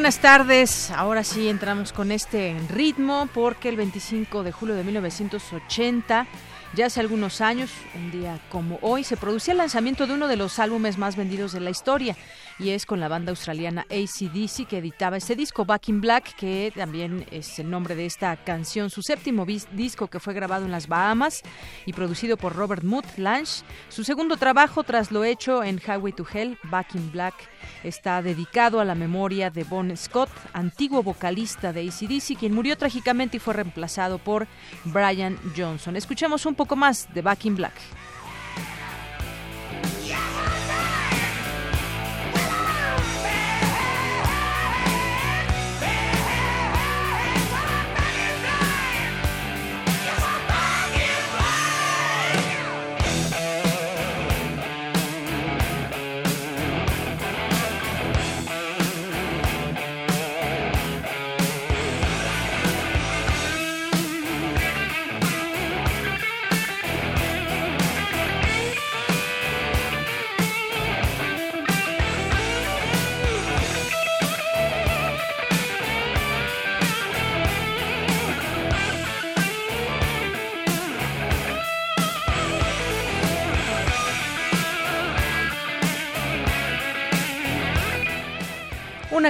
Buenas 0.00 0.20
tardes. 0.20 0.90
Ahora 0.92 1.22
sí 1.22 1.50
entramos 1.50 1.92
con 1.92 2.10
este 2.10 2.56
ritmo 2.70 3.28
porque 3.34 3.68
el 3.68 3.76
25 3.76 4.42
de 4.42 4.50
julio 4.50 4.74
de 4.74 4.82
1980, 4.82 6.26
ya 6.72 6.86
hace 6.86 7.00
algunos 7.00 7.42
años, 7.42 7.70
un 7.94 8.10
día 8.10 8.40
como 8.48 8.78
hoy, 8.80 9.04
se 9.04 9.18
producía 9.18 9.52
el 9.52 9.58
lanzamiento 9.58 10.06
de 10.06 10.14
uno 10.14 10.26
de 10.26 10.36
los 10.36 10.58
álbumes 10.58 10.96
más 10.96 11.16
vendidos 11.16 11.52
de 11.52 11.60
la 11.60 11.68
historia 11.68 12.16
y 12.60 12.70
es 12.70 12.84
con 12.84 13.00
la 13.00 13.08
banda 13.08 13.30
australiana 13.30 13.86
ACDC 13.90 14.66
que 14.68 14.78
editaba 14.78 15.16
este 15.16 15.34
disco 15.34 15.64
Back 15.64 15.88
in 15.88 16.00
Black, 16.00 16.34
que 16.36 16.72
también 16.76 17.26
es 17.30 17.58
el 17.58 17.70
nombre 17.70 17.94
de 17.94 18.04
esta 18.04 18.36
canción, 18.36 18.90
su 18.90 19.02
séptimo 19.02 19.46
disco 19.72 20.08
que 20.08 20.20
fue 20.20 20.34
grabado 20.34 20.66
en 20.66 20.70
las 20.70 20.86
Bahamas 20.86 21.42
y 21.86 21.92
producido 21.92 22.36
por 22.36 22.54
Robert 22.54 22.84
Mood 22.84 23.04
Lange. 23.16 23.64
Su 23.88 24.04
segundo 24.04 24.36
trabajo 24.36 24.84
tras 24.84 25.10
lo 25.10 25.24
hecho 25.24 25.64
en 25.64 25.78
Highway 25.78 26.12
to 26.12 26.26
Hell, 26.30 26.58
Back 26.64 26.94
in 26.94 27.10
Black, 27.10 27.34
está 27.82 28.20
dedicado 28.20 28.80
a 28.80 28.84
la 28.84 28.94
memoria 28.94 29.50
de 29.50 29.64
Bon 29.64 29.96
Scott, 29.96 30.30
antiguo 30.52 31.02
vocalista 31.02 31.72
de 31.72 31.88
ACDC, 31.88 32.38
quien 32.38 32.54
murió 32.54 32.76
trágicamente 32.76 33.38
y 33.38 33.40
fue 33.40 33.54
reemplazado 33.54 34.18
por 34.18 34.46
Brian 34.84 35.38
Johnson. 35.56 35.96
Escuchemos 35.96 36.44
un 36.44 36.54
poco 36.54 36.76
más 36.76 37.12
de 37.14 37.22
Back 37.22 37.46
in 37.46 37.56
Black. 37.56 37.74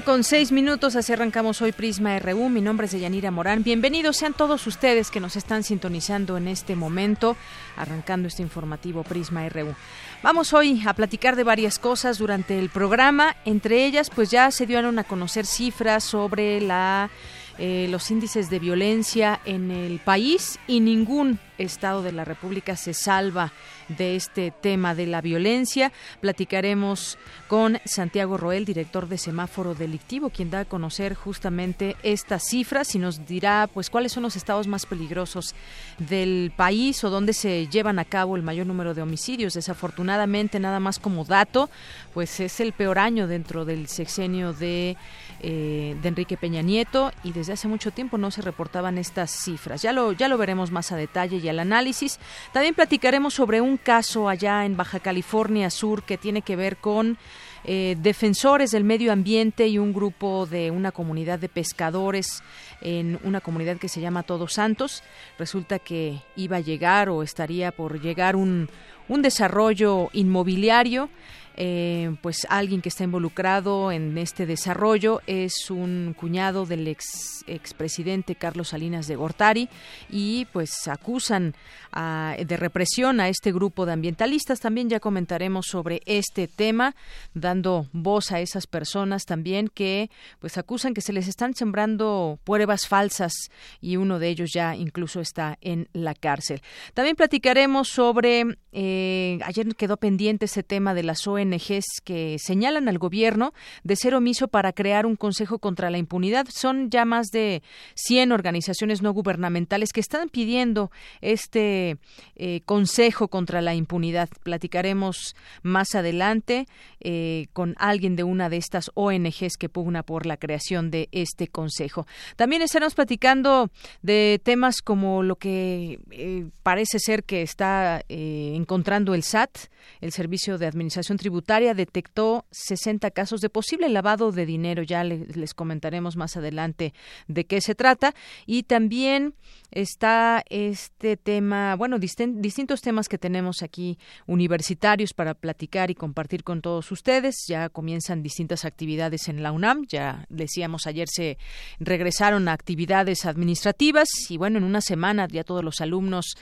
Con 0.05 0.25
seis 0.25 0.51
minutos, 0.51 0.97
así 0.97 1.13
arrancamos 1.13 1.61
hoy 1.61 1.73
Prisma 1.73 2.19
RU. 2.21 2.49
Mi 2.49 2.61
nombre 2.61 2.87
es 2.87 2.93
Deyanira 2.93 3.31
Morán. 3.31 3.63
Bienvenidos 3.63 4.17
sean 4.17 4.33
todos 4.33 4.67
ustedes 4.67 5.11
que 5.11 5.21
nos 5.21 5.37
están 5.37 5.63
sintonizando 5.63 6.37
en 6.37 6.49
este 6.49 6.75
momento, 6.75 7.37
arrancando 7.77 8.29
este 8.29 8.43
informativo 8.43 9.03
Prisma 9.03 9.47
RU. 9.49 9.75
Vamos 10.23 10.55
hoy 10.55 10.83
a 10.87 10.95
platicar 10.95 11.37
de 11.37 11.45
varias 11.45 11.79
cosas 11.79 12.19
durante 12.19 12.59
el 12.59 12.71
programa. 12.71 13.37
Entre 13.45 13.85
ellas, 13.85 14.11
pues 14.11 14.31
ya 14.31 14.51
se 14.51 14.67
dieron 14.67 14.99
a 14.99 15.05
conocer 15.05 15.45
cifras 15.45 16.03
sobre 16.03 16.61
la 16.61 17.11
eh, 17.59 17.89
los 17.91 18.11
índices 18.11 18.49
de 18.49 18.59
violencia 18.59 19.39
en 19.45 19.71
el 19.71 19.99
país 19.99 20.59
y 20.67 20.81
ningún 20.81 21.39
estado 21.59 22.03
de 22.03 22.13
la 22.13 22.25
República 22.25 22.75
se 22.75 22.95
salva 22.95 23.53
de 23.97 24.17
este 24.17 24.51
tema 24.51 24.95
de 24.95 25.07
la 25.07 25.21
violencia. 25.21 25.93
Platicaremos 26.21 27.19
con 27.49 27.79
Santiago 27.85 28.37
Roel, 28.37 28.65
director 28.65 29.09
de 29.09 29.19
Semáforo 29.19 29.75
Delictivo, 29.75 30.31
quien 30.31 30.51
da 30.51 30.61
a 30.61 30.65
conocer 30.65 31.15
justamente 31.15 31.97
estas 32.03 32.45
cifras 32.49 32.95
y 32.95 32.99
nos 32.99 33.27
dirá 33.27 33.69
pues 33.73 33.91
cuáles 33.91 34.13
son 34.13 34.23
los 34.23 34.37
estados 34.37 34.67
más 34.67 34.87
peligrosos 34.87 35.55
del 35.99 36.53
país 36.57 37.03
o 37.05 37.11
dónde 37.11 37.33
se 37.33 37.67
llevan 37.69 37.99
a 37.99 38.05
cabo 38.05 38.37
el 38.37 38.43
mayor 38.43 38.67
número 38.67 38.95
de 38.95 39.03
homicidios. 39.03 39.55
Desafortunadamente, 39.55 40.61
nada 40.61 40.81
más 40.81 40.99
como 40.99 41.25
dato, 41.25 41.71
pues 42.15 42.41
es 42.41 42.61
el 42.61 42.73
peor 42.73 42.99
año 42.99 43.27
dentro 43.27 43.65
del 43.65 43.89
sexenio 43.89 44.53
de 44.53 44.97
eh, 45.43 45.97
de 46.03 46.09
Enrique 46.09 46.37
Peña 46.37 46.61
Nieto 46.61 47.13
y 47.25 47.33
desde 47.33 47.55
hace 47.55 47.67
mucho 47.67 47.93
tiempo 47.93 48.19
no 48.19 48.31
se 48.31 48.43
reportaban 48.43 48.99
estas 48.99 49.31
cifras. 49.31 49.81
Ya 49.81 49.95
lo, 49.95 50.13
ya 50.13 50.29
lo 50.29 50.37
veremos 50.37 50.71
más 50.71 50.93
a 50.93 50.97
detalle 50.97 51.39
y 51.39 51.49
al 51.49 51.61
análisis. 51.61 52.19
También 52.53 52.75
platicaremos 52.75 53.33
sobre 53.33 53.63
un 53.63 53.79
caso 53.81 54.29
allá 54.29 54.65
en 54.65 54.77
Baja 54.77 55.01
California 55.01 55.71
Sur 55.71 56.03
que 56.03 56.19
tiene 56.19 56.43
que 56.43 56.57
ver 56.57 56.77
con 56.77 57.19
eh, 57.65 57.97
defensores 58.01 58.71
del 58.71 58.85
medio 58.85 59.13
ambiente 59.13 59.67
y 59.67 59.79
un 59.79 59.93
grupo 59.93 60.47
de 60.47 60.71
una 60.71 60.93
comunidad 60.93 61.39
de 61.39 61.49
pescadores 61.49 62.43
en 62.81 63.19
una 63.23 63.41
comunidad 63.41 63.77
que 63.77 63.89
se 63.89 64.01
llama 64.01 64.23
Todos 64.23 64.55
Santos. 64.55 65.03
Resulta 65.39 65.79
que 65.79 66.23
iba 66.37 66.57
a 66.57 66.61
llegar 66.61 67.11
o 67.11 67.23
estaría 67.23 67.71
por 67.73 68.01
llegar 68.01 68.37
un, 68.37 68.71
un 69.09 69.23
desarrollo 69.23 70.09
inmobiliario 70.13 71.11
eh, 71.57 72.17
pues 72.23 72.47
alguien 72.49 72.81
que 72.83 72.89
está 72.89 73.05
involucrado 73.05 73.93
en 73.93 74.17
este 74.19 74.47
desarrollo 74.47 75.21
es 75.27 75.71
un 75.71 76.15
cuñado 76.19 76.67
del 76.67 76.87
ex 76.89 77.45
expresidente 77.47 78.35
Carlos 78.35 78.69
Salinas 78.69 79.07
de 79.07 79.17
Gortari 79.17 79.69
y 80.09 80.47
pues 80.53 80.89
acusan 80.89 81.55
de 81.93 82.57
represión 82.57 83.19
a 83.19 83.29
este 83.29 83.51
grupo 83.53 83.85
de 83.85 83.93
ambientalistas. 83.93 84.61
También 84.61 84.89
ya 84.89 85.01
comentaremos 85.01 85.67
sobre 85.67 86.03
este 86.07 86.47
tema, 86.47 86.95
dando 87.35 87.89
voz 87.93 88.31
a 88.31 88.41
esas 88.41 88.69
personas 88.69 89.25
también 89.25 89.69
que 89.69 90.11
pues 90.39 90.57
acusan 90.59 90.95
que 90.95 91.01
se 91.01 91.13
les 91.13 91.27
están 91.29 91.55
sembrando 91.55 92.39
pruebas 92.45 92.87
falsas 92.87 93.33
y 93.81 93.97
uno 93.97 94.19
de 94.19 94.29
ellos 94.29 94.51
ya 94.53 94.77
incluso 94.77 95.21
está 95.21 95.59
en 95.61 95.89
la 95.93 96.15
cárcel. 96.15 96.63
También 96.95 97.17
platicaremos 97.17 97.89
sobre, 97.89 98.45
eh, 98.73 99.39
ayer 99.45 99.67
quedó 99.77 99.97
pendiente 99.97 100.45
ese 100.47 100.63
tema 100.63 100.95
de 100.95 101.03
las 101.03 101.27
ONG 101.27 101.40
ONGs 101.41 102.01
que 102.05 102.37
señalan 102.39 102.89
al 102.89 102.99
gobierno 102.99 103.53
de 103.83 103.97
ser 103.97 104.15
omiso 104.15 104.49
para 104.49 104.73
crear 104.73 105.07
un 105.07 105.17
consejo 105.17 105.59
contra 105.59 105.91
la 105.91 105.99
impunidad. 105.99 106.47
Son 106.51 106.91
ya 106.91 107.05
más 107.05 107.29
de 107.29 107.63
100 107.95 108.33
organizaciones 108.33 109.03
no 109.03 109.13
gubernamentales 109.13 109.93
que 109.93 110.01
están 110.01 110.29
pidiendo 110.29 110.91
este 111.21 111.97
eh, 112.37 112.61
consejo 112.65 113.29
contra 113.29 113.61
la 113.61 113.75
impunidad. 113.75 114.29
Platicaremos 114.43 115.35
más 115.63 115.95
adelante 115.95 116.67
eh, 117.01 117.47
con 117.53 117.75
alguien 117.79 118.17
de 118.17 118.25
una 118.25 118.49
de 118.49 118.57
estas 118.57 118.91
ONGs 118.95 119.57
que 119.59 119.69
pugna 119.69 120.03
por 120.03 120.27
la 120.27 120.37
creación 120.37 120.91
de 120.91 121.09
este 121.13 121.49
consejo. 121.49 122.07
También 122.37 122.63
estaremos 122.63 122.95
platicando 122.95 123.71
de 124.03 124.41
temas 124.43 124.83
como 124.83 125.23
lo 125.23 125.37
que 125.37 125.99
eh, 126.11 126.47
parece 126.63 126.99
ser 126.99 127.25
que 127.25 127.43
está 127.43 128.03
encontrando 128.09 129.15
el 129.15 129.23
SAT, 129.23 129.59
el 130.01 130.13
Servicio 130.13 130.59
de 130.59 130.67
Administración 130.67 131.19
Tributaria 131.19 131.30
Tributaria 131.31 131.75
detectó 131.75 132.45
60 132.51 133.09
casos 133.13 133.41
de 133.41 133.51
posible 133.51 133.89
lavado 133.89 134.33
de 134.33 134.47
dinero. 134.47 134.83
Ya 134.83 135.05
les 135.05 135.55
comentaremos 135.55 136.17
más 136.17 136.37
adelante 136.37 136.93
de 137.29 137.45
qué 137.45 137.61
se 137.61 137.77
trata. 137.77 138.17
Y 138.47 138.65
también 138.65 139.35
está 139.71 140.43
este 140.51 141.17
tema, 141.17 141.77
bueno, 141.77 142.01
distintos 142.01 142.81
temas 142.81 143.09
que 143.09 143.17
tenemos 143.17 143.63
aquí 143.63 143.97
universitarios 144.27 145.13
para 145.15 145.35
platicar 145.35 145.93
y 145.93 145.95
compartir 145.95 146.43
con 146.43 146.63
todos 146.63 146.91
ustedes. 146.91 147.37
Ya 147.47 147.69
comienzan 147.69 148.25
distintas 148.25 148.65
actividades 148.65 149.29
en 149.29 149.45
la 149.45 149.53
UNAM. 149.53 149.87
Ya 149.87 150.27
decíamos 150.31 150.89
ayer 150.89 151.07
se 151.09 151.39
regresaron 151.79 152.49
a 152.49 152.55
actividades 152.55 153.25
administrativas 153.25 154.09
y 154.29 154.37
bueno, 154.37 154.59
en 154.59 154.65
una 154.65 154.81
semana 154.81 155.29
ya 155.31 155.45
todos 155.45 155.63
los 155.63 155.81
alumnos, 155.81 156.35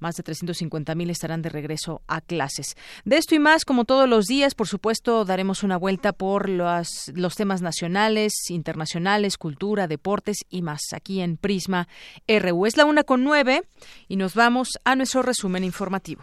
más 0.00 0.16
de 0.16 0.24
350 0.24 0.96
mil, 0.96 1.10
estarán 1.10 1.42
de 1.42 1.48
regreso 1.48 2.02
a 2.08 2.20
clases. 2.20 2.74
De 3.04 3.18
esto 3.18 3.36
y 3.36 3.38
más, 3.38 3.64
como 3.64 3.84
todos 3.84 4.08
los 4.08 4.26
días, 4.26 4.31
por 4.54 4.66
supuesto, 4.66 5.24
daremos 5.24 5.62
una 5.62 5.76
vuelta 5.76 6.12
por 6.12 6.48
los, 6.48 7.12
los 7.14 7.36
temas 7.36 7.60
nacionales, 7.60 8.32
internacionales, 8.50 9.36
cultura, 9.36 9.86
deportes 9.86 10.38
y 10.48 10.62
más 10.62 10.80
aquí 10.94 11.20
en 11.20 11.36
Prisma 11.36 11.86
RU. 12.26 12.66
Es 12.66 12.76
la 12.76 12.86
una 12.86 13.04
con 13.04 13.24
nueve 13.24 13.62
y 14.08 14.16
nos 14.16 14.34
vamos 14.34 14.70
a 14.84 14.96
nuestro 14.96 15.22
resumen 15.22 15.64
informativo. 15.64 16.22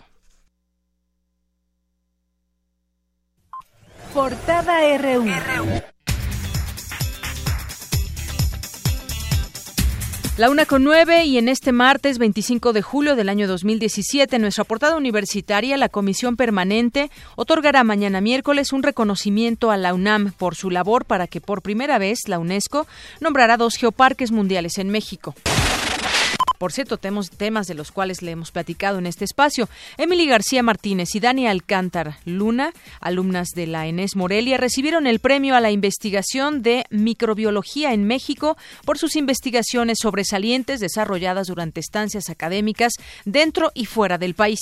Portada 4.14 4.98
RU. 4.98 5.26
La 10.40 10.50
una 10.50 10.66
con 10.66 10.86
nueve 10.86 11.26
y 11.26 11.38
en 11.38 11.50
este 11.50 11.74
martes 11.74 12.18
25 12.18 12.72
de 12.72 12.82
julio 12.82 13.18
del 13.18 13.28
año 13.28 13.46
2017, 13.46 14.38
en 14.38 14.42
nuestra 14.42 14.64
portada 14.64 14.96
universitaria, 14.96 15.76
la 15.76 15.90
Comisión 15.90 16.38
Permanente 16.38 17.12
otorgará 17.36 17.84
mañana 17.84 18.22
miércoles 18.22 18.72
un 18.72 18.82
reconocimiento 18.82 19.70
a 19.70 19.76
la 19.76 19.94
UNAM 19.94 20.32
por 20.32 20.56
su 20.56 20.70
labor 20.70 21.04
para 21.04 21.28
que 21.28 21.42
por 21.42 21.62
primera 21.62 21.98
vez 21.98 22.20
la 22.30 22.40
UNESCO 22.40 22.88
nombrará 23.20 23.58
dos 23.58 23.76
geoparques 23.76 24.32
mundiales 24.32 24.78
en 24.78 24.88
México. 24.88 25.36
Por 26.60 26.74
cierto, 26.74 26.98
tenemos 26.98 27.30
temas 27.30 27.68
de 27.68 27.74
los 27.74 27.94
cuales 27.94 28.22
le 28.22 28.32
hemos 28.32 28.52
platicado 28.52 29.00
en 29.00 29.06
este 29.06 29.24
espacio. 29.24 29.70
Emily 29.98 30.28
García 30.28 30.62
Martínez 30.62 31.16
y 31.16 31.22
Dani 31.22 31.48
Alcántar 31.48 32.18
Luna, 32.26 32.74
alumnas 33.00 33.48
de 33.56 33.66
la 33.66 33.88
ENES 33.88 34.18
Morelia, 34.18 34.58
recibieron 34.58 35.08
el 35.08 35.20
premio 35.20 35.56
a 35.56 35.62
la 35.62 35.72
investigación 35.72 36.62
de 36.62 36.84
microbiología 36.90 37.94
en 37.94 38.04
México 38.04 38.58
por 38.84 38.98
sus 38.98 39.16
investigaciones 39.16 40.00
sobresalientes 40.02 40.82
desarrolladas 40.82 41.48
durante 41.48 41.80
estancias 41.80 42.30
académicas 42.30 42.92
dentro 43.24 43.72
y 43.74 43.86
fuera 43.86 44.18
del 44.18 44.36
país. 44.36 44.60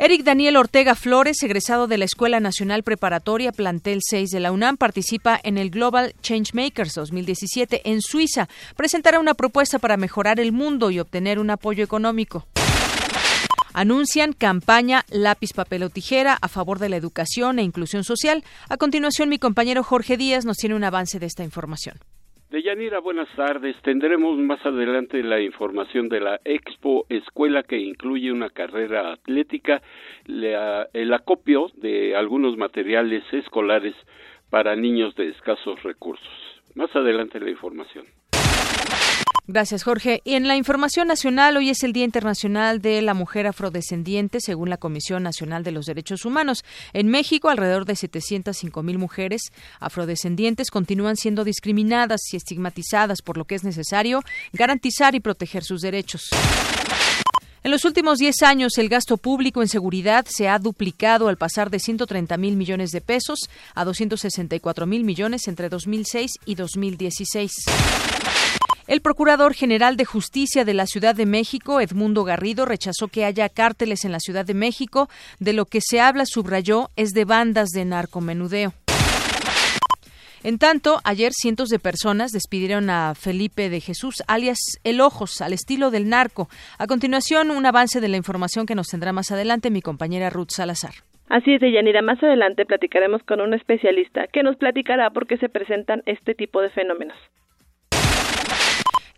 Eric 0.00 0.22
Daniel 0.22 0.56
Ortega 0.56 0.94
Flores, 0.94 1.42
egresado 1.42 1.88
de 1.88 1.98
la 1.98 2.04
Escuela 2.04 2.38
Nacional 2.38 2.84
Preparatoria 2.84 3.50
Plantel 3.50 3.98
6 4.00 4.30
de 4.30 4.38
la 4.38 4.52
UNAM, 4.52 4.76
participa 4.76 5.40
en 5.42 5.58
el 5.58 5.70
Global 5.70 6.14
Changemakers 6.22 6.94
2017 6.94 7.82
en 7.90 8.00
Suiza. 8.00 8.48
Presentará 8.76 9.18
una 9.18 9.34
propuesta 9.34 9.80
para 9.80 9.96
mejorar 9.96 10.38
el 10.38 10.52
mundo 10.52 10.92
y 10.92 11.00
obtener 11.00 11.40
un 11.40 11.50
apoyo 11.50 11.82
económico. 11.82 12.46
Anuncian 13.72 14.34
campaña 14.34 15.04
lápiz, 15.10 15.52
papel 15.52 15.82
o 15.82 15.90
tijera 15.90 16.38
a 16.40 16.46
favor 16.46 16.78
de 16.78 16.90
la 16.90 16.96
educación 16.96 17.58
e 17.58 17.64
inclusión 17.64 18.04
social. 18.04 18.44
A 18.68 18.76
continuación, 18.76 19.28
mi 19.28 19.40
compañero 19.40 19.82
Jorge 19.82 20.16
Díaz 20.16 20.44
nos 20.44 20.58
tiene 20.58 20.76
un 20.76 20.84
avance 20.84 21.18
de 21.18 21.26
esta 21.26 21.42
información. 21.42 21.98
Deyanira, 22.50 23.00
buenas 23.00 23.28
tardes. 23.36 23.76
Tendremos 23.82 24.38
más 24.38 24.64
adelante 24.64 25.22
la 25.22 25.38
información 25.38 26.08
de 26.08 26.20
la 26.20 26.40
Expo 26.46 27.04
Escuela 27.10 27.62
que 27.62 27.76
incluye 27.76 28.32
una 28.32 28.48
carrera 28.48 29.12
atlética, 29.12 29.82
el 30.26 31.12
acopio 31.12 31.70
de 31.74 32.16
algunos 32.16 32.56
materiales 32.56 33.22
escolares 33.32 33.94
para 34.48 34.76
niños 34.76 35.14
de 35.16 35.28
escasos 35.28 35.82
recursos. 35.82 36.26
Más 36.74 36.94
adelante 36.96 37.38
la 37.38 37.50
información. 37.50 38.06
Gracias, 39.50 39.82
Jorge. 39.82 40.20
Y 40.26 40.34
en 40.34 40.46
la 40.46 40.56
información 40.56 41.08
nacional, 41.08 41.56
hoy 41.56 41.70
es 41.70 41.82
el 41.82 41.94
Día 41.94 42.04
Internacional 42.04 42.82
de 42.82 43.00
la 43.00 43.14
Mujer 43.14 43.46
Afrodescendiente, 43.46 44.42
según 44.42 44.68
la 44.68 44.76
Comisión 44.76 45.22
Nacional 45.22 45.64
de 45.64 45.72
los 45.72 45.86
Derechos 45.86 46.26
Humanos. 46.26 46.66
En 46.92 47.08
México, 47.08 47.48
alrededor 47.48 47.86
de 47.86 47.96
705 47.96 48.82
mil 48.82 48.98
mujeres 48.98 49.40
afrodescendientes 49.80 50.70
continúan 50.70 51.16
siendo 51.16 51.44
discriminadas 51.44 52.20
y 52.30 52.36
estigmatizadas, 52.36 53.22
por 53.22 53.38
lo 53.38 53.46
que 53.46 53.54
es 53.54 53.64
necesario 53.64 54.20
garantizar 54.52 55.14
y 55.14 55.20
proteger 55.20 55.64
sus 55.64 55.80
derechos. 55.80 56.28
En 57.64 57.70
los 57.70 57.86
últimos 57.86 58.18
10 58.18 58.42
años, 58.42 58.76
el 58.76 58.90
gasto 58.90 59.16
público 59.16 59.62
en 59.62 59.68
seguridad 59.68 60.26
se 60.28 60.48
ha 60.48 60.58
duplicado 60.58 61.28
al 61.28 61.38
pasar 61.38 61.70
de 61.70 61.78
130 61.78 62.36
mil 62.36 62.54
millones 62.54 62.90
de 62.90 63.00
pesos 63.00 63.48
a 63.74 63.86
264 63.86 64.86
mil 64.86 65.04
millones 65.04 65.48
entre 65.48 65.70
2006 65.70 66.32
y 66.44 66.54
2016. 66.54 67.52
El 68.88 69.02
Procurador 69.02 69.52
General 69.52 69.98
de 69.98 70.06
Justicia 70.06 70.64
de 70.64 70.72
la 70.72 70.86
Ciudad 70.86 71.14
de 71.14 71.26
México, 71.26 71.82
Edmundo 71.82 72.24
Garrido, 72.24 72.64
rechazó 72.64 73.08
que 73.08 73.26
haya 73.26 73.50
cárteles 73.50 74.06
en 74.06 74.12
la 74.12 74.18
Ciudad 74.18 74.46
de 74.46 74.54
México. 74.54 75.08
De 75.38 75.52
lo 75.52 75.66
que 75.66 75.80
se 75.82 76.00
habla, 76.00 76.24
subrayó, 76.24 76.88
es 76.96 77.10
de 77.10 77.26
bandas 77.26 77.68
de 77.68 77.84
narcomenudeo. 77.84 78.72
En 80.42 80.58
tanto, 80.58 81.00
ayer 81.04 81.32
cientos 81.34 81.68
de 81.68 81.78
personas 81.78 82.30
despidieron 82.30 82.88
a 82.88 83.14
Felipe 83.14 83.68
de 83.68 83.82
Jesús, 83.82 84.22
alias 84.26 84.58
El 84.84 85.02
Ojos, 85.02 85.42
al 85.42 85.52
estilo 85.52 85.90
del 85.90 86.08
narco. 86.08 86.48
A 86.78 86.86
continuación, 86.86 87.50
un 87.50 87.66
avance 87.66 88.00
de 88.00 88.08
la 88.08 88.16
información 88.16 88.64
que 88.64 88.74
nos 88.74 88.86
tendrá 88.86 89.12
más 89.12 89.30
adelante 89.30 89.70
mi 89.70 89.82
compañera 89.82 90.30
Ruth 90.30 90.52
Salazar. 90.56 90.94
Así 91.28 91.52
es, 91.52 91.60
Deyanira. 91.60 92.00
Más 92.00 92.22
adelante 92.22 92.64
platicaremos 92.64 93.22
con 93.24 93.42
un 93.42 93.52
especialista 93.52 94.28
que 94.28 94.42
nos 94.42 94.56
platicará 94.56 95.10
por 95.10 95.26
qué 95.26 95.36
se 95.36 95.50
presentan 95.50 96.02
este 96.06 96.34
tipo 96.34 96.62
de 96.62 96.70
fenómenos. 96.70 97.18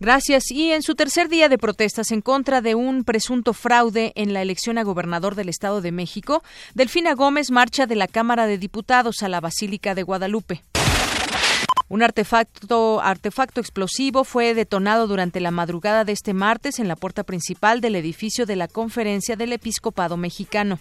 Gracias. 0.00 0.50
Y 0.50 0.72
en 0.72 0.82
su 0.82 0.94
tercer 0.94 1.28
día 1.28 1.50
de 1.50 1.58
protestas 1.58 2.10
en 2.10 2.22
contra 2.22 2.62
de 2.62 2.74
un 2.74 3.04
presunto 3.04 3.52
fraude 3.52 4.12
en 4.16 4.32
la 4.32 4.40
elección 4.40 4.78
a 4.78 4.82
gobernador 4.82 5.34
del 5.34 5.50
Estado 5.50 5.82
de 5.82 5.92
México, 5.92 6.42
Delfina 6.74 7.14
Gómez 7.14 7.50
marcha 7.50 7.86
de 7.86 7.96
la 7.96 8.08
Cámara 8.08 8.46
de 8.46 8.56
Diputados 8.56 9.22
a 9.22 9.28
la 9.28 9.40
Basílica 9.40 9.94
de 9.94 10.02
Guadalupe. 10.02 10.62
Un 11.88 12.02
artefacto, 12.02 13.02
artefacto 13.02 13.60
explosivo 13.60 14.24
fue 14.24 14.54
detonado 14.54 15.06
durante 15.06 15.38
la 15.38 15.50
madrugada 15.50 16.04
de 16.04 16.12
este 16.12 16.32
martes 16.32 16.78
en 16.78 16.88
la 16.88 16.96
puerta 16.96 17.24
principal 17.24 17.82
del 17.82 17.96
edificio 17.96 18.46
de 18.46 18.56
la 18.56 18.68
Conferencia 18.68 19.36
del 19.36 19.52
Episcopado 19.52 20.16
Mexicano. 20.16 20.78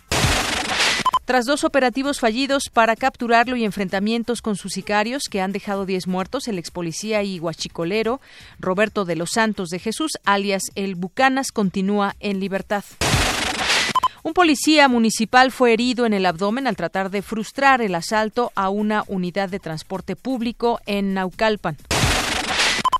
Tras 1.29 1.45
dos 1.45 1.63
operativos 1.63 2.19
fallidos 2.19 2.69
para 2.73 2.95
capturarlo 2.95 3.55
y 3.55 3.63
enfrentamientos 3.63 4.41
con 4.41 4.55
sus 4.55 4.73
sicarios 4.73 5.29
que 5.29 5.41
han 5.41 5.51
dejado 5.51 5.85
10 5.85 6.07
muertos, 6.07 6.47
el 6.47 6.57
ex 6.57 6.71
policía 6.71 7.21
y 7.21 7.37
guachicolero 7.37 8.19
Roberto 8.59 9.05
de 9.05 9.15
los 9.15 9.29
Santos 9.29 9.69
de 9.69 9.77
Jesús, 9.77 10.13
alias 10.25 10.71
El 10.73 10.95
Bucanas, 10.95 11.51
continúa 11.51 12.15
en 12.19 12.39
libertad. 12.39 12.83
Un 14.23 14.33
policía 14.33 14.87
municipal 14.87 15.51
fue 15.51 15.73
herido 15.73 16.07
en 16.07 16.13
el 16.13 16.25
abdomen 16.25 16.65
al 16.65 16.75
tratar 16.75 17.11
de 17.11 17.21
frustrar 17.21 17.83
el 17.83 17.93
asalto 17.93 18.51
a 18.55 18.69
una 18.69 19.03
unidad 19.05 19.49
de 19.49 19.59
transporte 19.59 20.15
público 20.15 20.81
en 20.87 21.13
Naucalpan. 21.13 21.77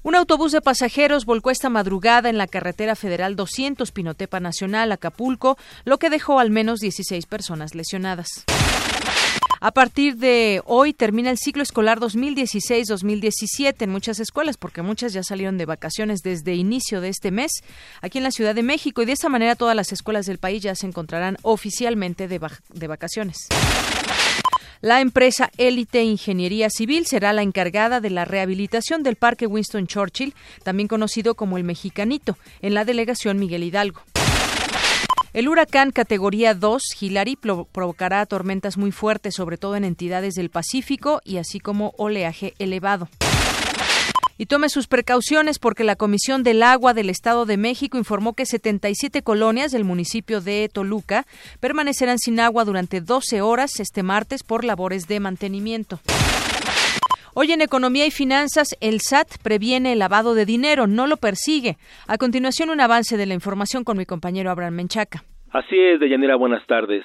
Un 0.01 0.15
autobús 0.15 0.51
de 0.53 0.61
pasajeros 0.61 1.25
volcó 1.25 1.51
esta 1.51 1.69
madrugada 1.69 2.29
en 2.29 2.37
la 2.37 2.47
carretera 2.47 2.95
federal 2.95 3.35
200 3.35 3.91
Pinotepa 3.91 4.39
Nacional, 4.39 4.91
Acapulco, 4.91 5.57
lo 5.83 5.97
que 5.97 6.09
dejó 6.09 6.39
al 6.39 6.51
menos 6.51 6.79
16 6.79 7.25
personas 7.25 7.75
lesionadas. 7.75 8.45
A 9.61 9.71
partir 9.71 10.15
de 10.15 10.61
hoy 10.65 10.93
termina 10.93 11.29
el 11.29 11.37
ciclo 11.37 11.63
escolar 11.63 11.99
2016-2017 11.99 13.75
en 13.79 13.89
muchas 13.89 14.21
escuelas, 14.21 14.55
porque 14.55 14.81
muchas 14.81 15.11
ya 15.11 15.21
salieron 15.21 15.57
de 15.57 15.65
vacaciones 15.65 16.21
desde 16.23 16.55
inicio 16.55 17.01
de 17.01 17.09
este 17.09 17.29
mes 17.31 17.51
aquí 18.01 18.19
en 18.19 18.23
la 18.23 18.31
Ciudad 18.31 18.55
de 18.55 18.63
México 18.63 19.01
y 19.01 19.05
de 19.05 19.11
esta 19.11 19.27
manera 19.27 19.55
todas 19.55 19.75
las 19.75 19.91
escuelas 19.91 20.25
del 20.25 20.37
país 20.37 20.63
ya 20.63 20.75
se 20.75 20.87
encontrarán 20.87 21.35
oficialmente 21.41 22.29
de, 22.29 22.39
de 22.73 22.87
vacaciones. 22.87 23.49
La 24.81 25.01
empresa 25.01 25.51
Élite 25.57 26.03
Ingeniería 26.03 26.69
Civil 26.69 27.05
será 27.05 27.33
la 27.33 27.41
encargada 27.41 27.99
de 27.99 28.09
la 28.09 28.23
rehabilitación 28.23 29.03
del 29.03 29.17
Parque 29.17 29.45
Winston 29.45 29.87
Churchill, 29.87 30.33
también 30.63 30.87
conocido 30.87 31.35
como 31.35 31.57
el 31.57 31.65
Mexicanito, 31.65 32.37
en 32.61 32.73
la 32.73 32.85
delegación 32.85 33.39
Miguel 33.39 33.63
Hidalgo. 33.63 34.01
El 35.33 35.49
huracán 35.49 35.91
categoría 35.91 36.53
2, 36.53 36.81
Hilary, 37.01 37.35
provocará 37.35 38.25
tormentas 38.25 38.77
muy 38.77 38.93
fuertes, 38.93 39.35
sobre 39.35 39.57
todo 39.57 39.75
en 39.75 39.83
entidades 39.83 40.35
del 40.35 40.49
Pacífico 40.49 41.19
y 41.25 41.37
así 41.37 41.59
como 41.59 41.93
oleaje 41.97 42.53
elevado. 42.57 43.09
Y 44.41 44.45
tome 44.45 44.69
sus 44.69 44.87
precauciones 44.87 45.59
porque 45.59 45.83
la 45.83 45.97
Comisión 45.97 46.43
del 46.43 46.63
Agua 46.63 46.93
del 46.93 47.09
Estado 47.09 47.45
de 47.45 47.57
México 47.57 47.97
informó 47.97 48.35
que 48.35 48.45
77 48.45 49.21
colonias 49.21 49.73
del 49.73 49.83
municipio 49.83 50.39
de 50.39 50.69
Toluca 50.73 51.25
permanecerán 51.59 52.19
sin 52.19 52.39
agua 52.39 52.63
durante 52.63 53.01
12 53.01 53.41
horas 53.41 53.81
este 53.81 54.01
martes 54.01 54.43
por 54.43 54.63
labores 54.63 55.09
de 55.09 55.19
mantenimiento. 55.19 55.99
Hoy 57.33 57.51
en 57.51 57.59
Economía 57.61 58.05
y 58.05 58.11
Finanzas, 58.11 58.69
el 58.79 59.01
SAT 59.01 59.27
previene 59.43 59.91
el 59.91 59.99
lavado 59.99 60.33
de 60.35 60.45
dinero, 60.45 60.87
no 60.87 61.05
lo 61.05 61.17
persigue. 61.17 61.75
A 62.07 62.17
continuación, 62.17 62.69
un 62.69 62.79
avance 62.79 63.17
de 63.17 63.25
la 63.25 63.33
información 63.33 63.83
con 63.83 63.97
mi 63.97 64.05
compañero 64.05 64.51
Abraham 64.51 64.75
Menchaca. 64.75 65.21
Así 65.51 65.77
es, 65.77 65.99
Deyanira, 65.99 66.37
buenas 66.37 66.65
tardes. 66.65 67.03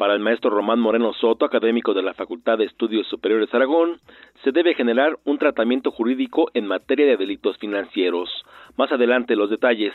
Para 0.00 0.14
el 0.14 0.20
maestro 0.20 0.48
Román 0.48 0.80
Moreno 0.80 1.12
Soto, 1.12 1.44
académico 1.44 1.92
de 1.92 2.00
la 2.00 2.14
Facultad 2.14 2.56
de 2.56 2.64
Estudios 2.64 3.06
Superiores 3.06 3.52
Aragón, 3.52 4.00
se 4.42 4.50
debe 4.50 4.72
generar 4.72 5.18
un 5.26 5.36
tratamiento 5.36 5.90
jurídico 5.90 6.46
en 6.54 6.66
materia 6.66 7.04
de 7.04 7.18
delitos 7.18 7.58
financieros. 7.58 8.30
Más 8.78 8.90
adelante 8.90 9.36
los 9.36 9.50
detalles. 9.50 9.92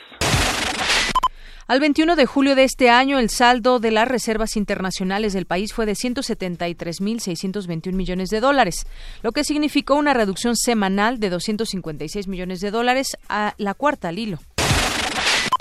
Al 1.68 1.80
21 1.80 2.16
de 2.16 2.28
julio 2.28 2.54
de 2.54 2.66
este 2.66 2.92
año, 2.92 3.18
el 3.18 3.32
saldo 3.32 3.80
de 3.80 3.90
las 3.90 4.08
reservas 4.08 4.58
internacionales 4.58 5.34
del 5.34 5.48
país 5.48 5.74
fue 5.74 5.88
de 5.88 5.94
173.621 5.94 7.92
millones 7.94 8.30
de 8.30 8.42
dólares, 8.42 8.86
lo 9.24 9.32
que 9.32 9.44
significó 9.44 9.96
una 9.96 10.14
reducción 10.14 10.56
semanal 10.56 11.20
de 11.20 11.32
256 11.32 12.28
millones 12.28 12.60
de 12.60 12.70
dólares 12.70 13.18
a 13.28 13.56
la 13.58 13.74
cuarta 13.74 14.10
al 14.10 14.20
hilo. 14.20 14.38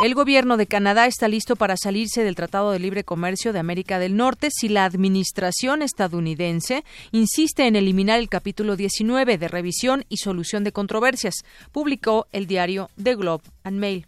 El 0.03 0.15
gobierno 0.15 0.57
de 0.57 0.67
Canadá 0.67 1.07
está 1.07 1.29
listo 1.29 1.57
para 1.57 1.77
salirse 1.77 2.25
del 2.25 2.35
Tratado 2.35 2.73
de 2.73 2.79
Libre 2.79 3.05
Comercio 3.05 3.53
de 3.53 3.59
América 3.59 3.99
del 3.99 4.17
Norte 4.17 4.49
si 4.51 4.69
la 4.69 4.85
administración 4.85 5.83
estadounidense 5.83 6.85
insiste 7.13 7.67
en 7.67 7.77
eliminar 7.77 8.19
el 8.19 8.29
capítulo 8.29 8.77
19 8.77 9.39
de 9.39 9.49
revisión 9.49 10.05
y 10.09 10.19
solución 10.19 10.63
de 10.65 10.73
controversias, 10.73 11.37
publicó 11.73 12.27
el 12.33 12.47
diario 12.47 12.91
The 13.03 13.15
Globe 13.15 13.45
and 13.63 13.79
Mail. 13.79 14.07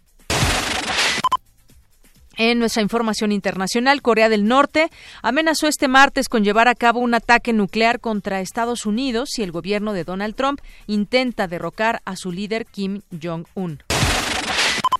En 2.37 2.59
nuestra 2.59 2.83
información 2.83 3.31
internacional, 3.31 4.03
Corea 4.03 4.29
del 4.29 4.45
Norte 4.45 4.91
amenazó 5.23 5.67
este 5.67 5.87
martes 5.87 6.29
con 6.29 6.43
llevar 6.43 6.67
a 6.67 6.75
cabo 6.75 6.99
un 6.99 7.15
ataque 7.15 7.51
nuclear 7.51 7.99
contra 7.99 8.41
Estados 8.41 8.85
Unidos 8.85 9.29
si 9.33 9.41
el 9.41 9.51
gobierno 9.51 9.93
de 9.93 10.03
Donald 10.03 10.35
Trump 10.35 10.61
intenta 10.85 11.47
derrocar 11.47 12.01
a 12.05 12.15
su 12.15 12.31
líder 12.31 12.67
Kim 12.67 13.01
Jong-un. 13.19 13.86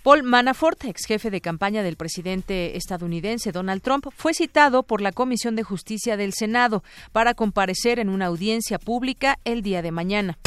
Paul 0.07 0.23
Manafort, 0.23 0.85
ex 0.85 1.05
jefe 1.05 1.29
de 1.29 1.41
campaña 1.41 1.83
del 1.83 1.97
presidente 1.97 2.77
estadounidense 2.77 3.51
Donald 3.51 3.81
Trump, 3.81 4.05
fue 4.15 4.33
citado 4.33 4.83
por 4.83 5.01
la 5.01 5.11
Comisión 5.11 5.57
de 5.57 5.63
Justicia 5.63 6.15
del 6.15 6.31
Senado 6.31 6.81
para 7.11 7.33
comparecer 7.33 7.99
en 7.99 8.07
una 8.07 8.27
audiencia 8.27 8.79
pública 8.79 9.37
el 9.43 9.61
día 9.61 9.81
de 9.81 9.91
mañana. 9.91 10.37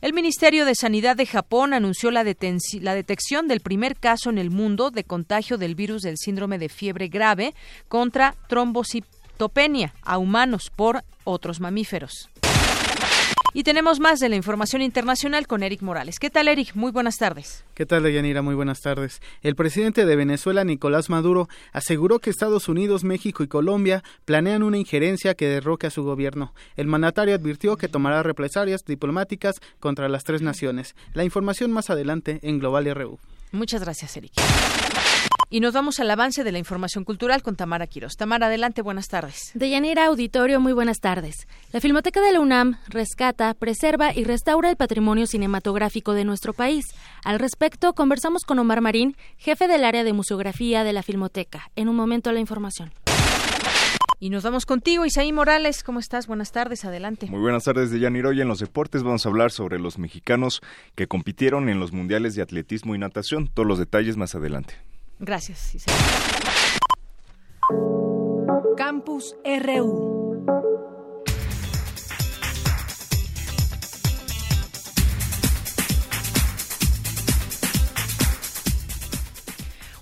El 0.00 0.12
Ministerio 0.12 0.66
de 0.66 0.76
Sanidad 0.76 1.16
de 1.16 1.26
Japón 1.26 1.74
anunció 1.74 2.12
la, 2.12 2.22
la, 2.22 2.94
detección 2.94 3.48
del 3.48 3.58
primer 3.58 3.96
caso 3.96 4.30
en 4.30 4.38
el 4.38 4.50
mundo 4.50 4.92
de 4.92 5.02
contagio 5.02 5.58
del 5.58 5.74
virus 5.74 6.02
del 6.02 6.16
síndrome 6.16 6.58
de 6.58 6.68
fiebre 6.68 7.08
grave 7.08 7.56
contra 7.88 8.36
trombocitopenia 8.46 9.94
a 10.02 10.18
humanos 10.18 10.70
por 10.76 11.02
otros 11.24 11.58
mamíferos. 11.58 12.30
Y 13.58 13.64
tenemos 13.64 13.98
más 13.98 14.20
de 14.20 14.28
la 14.28 14.36
información 14.36 14.82
internacional 14.82 15.48
con 15.48 15.64
Eric 15.64 15.82
Morales. 15.82 16.20
¿Qué 16.20 16.30
tal, 16.30 16.46
Eric? 16.46 16.76
Muy 16.76 16.92
buenas 16.92 17.16
tardes. 17.16 17.64
¿Qué 17.74 17.86
tal, 17.86 18.04
Deyanira? 18.04 18.40
Muy 18.40 18.54
buenas 18.54 18.80
tardes. 18.82 19.20
El 19.42 19.56
presidente 19.56 20.06
de 20.06 20.14
Venezuela, 20.14 20.62
Nicolás 20.62 21.10
Maduro, 21.10 21.48
aseguró 21.72 22.20
que 22.20 22.30
Estados 22.30 22.68
Unidos, 22.68 23.02
México 23.02 23.42
y 23.42 23.48
Colombia 23.48 24.04
planean 24.24 24.62
una 24.62 24.78
injerencia 24.78 25.34
que 25.34 25.48
derroque 25.48 25.88
a 25.88 25.90
su 25.90 26.04
gobierno. 26.04 26.54
El 26.76 26.86
mandatario 26.86 27.34
advirtió 27.34 27.76
que 27.76 27.88
tomará 27.88 28.22
represalias 28.22 28.84
diplomáticas 28.84 29.56
contra 29.80 30.08
las 30.08 30.22
tres 30.22 30.40
naciones. 30.40 30.94
La 31.12 31.24
información 31.24 31.72
más 31.72 31.90
adelante 31.90 32.38
en 32.42 32.60
Global 32.60 32.88
RU. 32.94 33.18
Muchas 33.50 33.82
gracias, 33.82 34.16
Eric. 34.16 34.34
Y 35.50 35.60
nos 35.60 35.72
vamos 35.72 35.98
al 35.98 36.10
avance 36.10 36.44
de 36.44 36.52
la 36.52 36.58
información 36.58 37.04
cultural 37.04 37.42
con 37.42 37.56
Tamara 37.56 37.86
Quiroz. 37.86 38.16
Tamara, 38.16 38.48
adelante, 38.48 38.82
buenas 38.82 39.08
tardes. 39.08 39.50
Deyanira 39.54 40.04
Auditorio, 40.04 40.60
muy 40.60 40.74
buenas 40.74 41.00
tardes. 41.00 41.48
La 41.72 41.80
Filmoteca 41.80 42.20
de 42.20 42.32
la 42.32 42.40
UNAM 42.40 42.76
rescata, 42.88 43.54
preserva 43.54 44.14
y 44.14 44.24
restaura 44.24 44.68
el 44.68 44.76
patrimonio 44.76 45.26
cinematográfico 45.26 46.12
de 46.12 46.24
nuestro 46.24 46.52
país. 46.52 46.84
Al 47.24 47.38
respecto, 47.38 47.94
conversamos 47.94 48.44
con 48.44 48.58
Omar 48.58 48.82
Marín, 48.82 49.16
jefe 49.38 49.68
del 49.68 49.84
área 49.84 50.04
de 50.04 50.12
museografía 50.12 50.84
de 50.84 50.92
la 50.92 51.02
Filmoteca. 51.02 51.70
En 51.76 51.88
un 51.88 51.96
momento 51.96 52.30
la 52.30 52.40
información. 52.40 52.92
Y 54.20 54.28
nos 54.28 54.42
vamos 54.42 54.66
contigo, 54.66 55.06
Isaí 55.06 55.32
Morales. 55.32 55.82
¿Cómo 55.82 55.98
estás? 55.98 56.26
Buenas 56.26 56.52
tardes, 56.52 56.84
adelante. 56.84 57.26
Muy 57.30 57.40
buenas 57.40 57.64
tardes, 57.64 57.90
Deyanira. 57.90 58.28
Hoy 58.28 58.42
en 58.42 58.48
los 58.48 58.58
deportes 58.58 59.02
vamos 59.02 59.24
a 59.24 59.28
hablar 59.30 59.50
sobre 59.50 59.78
los 59.78 59.98
mexicanos 59.98 60.60
que 60.94 61.06
compitieron 61.06 61.70
en 61.70 61.80
los 61.80 61.92
mundiales 61.92 62.34
de 62.34 62.42
atletismo 62.42 62.94
y 62.94 62.98
natación. 62.98 63.48
Todos 63.48 63.66
los 63.66 63.78
detalles 63.78 64.18
más 64.18 64.34
adelante. 64.34 64.74
Gracias. 65.18 65.74
Campus 68.76 69.36
RU. 69.44 70.17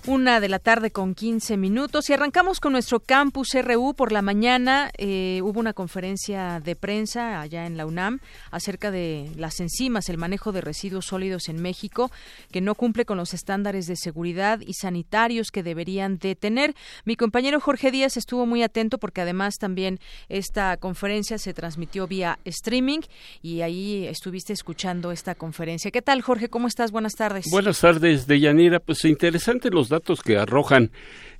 Una 0.07 0.39
de 0.39 0.47
la 0.47 0.59
tarde 0.59 0.89
con 0.89 1.15
15 1.15 1.57
minutos 1.57 2.09
y 2.09 2.13
arrancamos 2.13 2.61
con 2.61 2.71
nuestro 2.71 3.01
campus 3.01 3.49
RU 3.61 3.93
por 3.93 4.13
la 4.13 4.21
mañana. 4.21 4.89
Eh, 4.97 5.41
hubo 5.43 5.59
una 5.59 5.73
conferencia 5.73 6.61
de 6.61 6.77
prensa 6.77 7.41
allá 7.41 7.65
en 7.65 7.75
la 7.75 7.85
UNAM 7.85 8.21
acerca 8.49 8.89
de 8.89 9.29
las 9.35 9.59
enzimas, 9.59 10.07
el 10.07 10.17
manejo 10.17 10.53
de 10.53 10.61
residuos 10.61 11.07
sólidos 11.07 11.49
en 11.49 11.61
México, 11.61 12.09
que 12.53 12.61
no 12.61 12.73
cumple 12.73 13.03
con 13.03 13.17
los 13.17 13.33
estándares 13.33 13.85
de 13.85 13.97
seguridad 13.97 14.61
y 14.61 14.75
sanitarios 14.75 15.51
que 15.51 15.61
deberían 15.61 16.19
de 16.19 16.35
tener. 16.35 16.73
Mi 17.03 17.17
compañero 17.17 17.59
Jorge 17.59 17.91
Díaz 17.91 18.15
estuvo 18.15 18.45
muy 18.45 18.63
atento 18.63 18.99
porque 18.99 19.19
además 19.19 19.55
también 19.59 19.99
esta 20.29 20.77
conferencia 20.77 21.37
se 21.37 21.53
transmitió 21.53 22.07
vía 22.07 22.39
streaming 22.45 23.01
y 23.41 23.59
ahí 23.59 24.07
estuviste 24.07 24.53
escuchando 24.53 25.11
esta 25.11 25.35
conferencia. 25.35 25.91
¿Qué 25.91 26.01
tal, 26.01 26.21
Jorge? 26.21 26.47
¿Cómo 26.47 26.69
estás? 26.69 26.93
Buenas 26.93 27.15
tardes. 27.15 27.47
Buenas 27.51 27.81
tardes, 27.81 28.25
Deyanira. 28.25 28.79
Pues 28.79 29.03
interesante 29.03 29.69
los 29.69 29.89
datos 29.89 29.96
datos 29.97 30.21
que 30.21 30.37
arrojan 30.37 30.91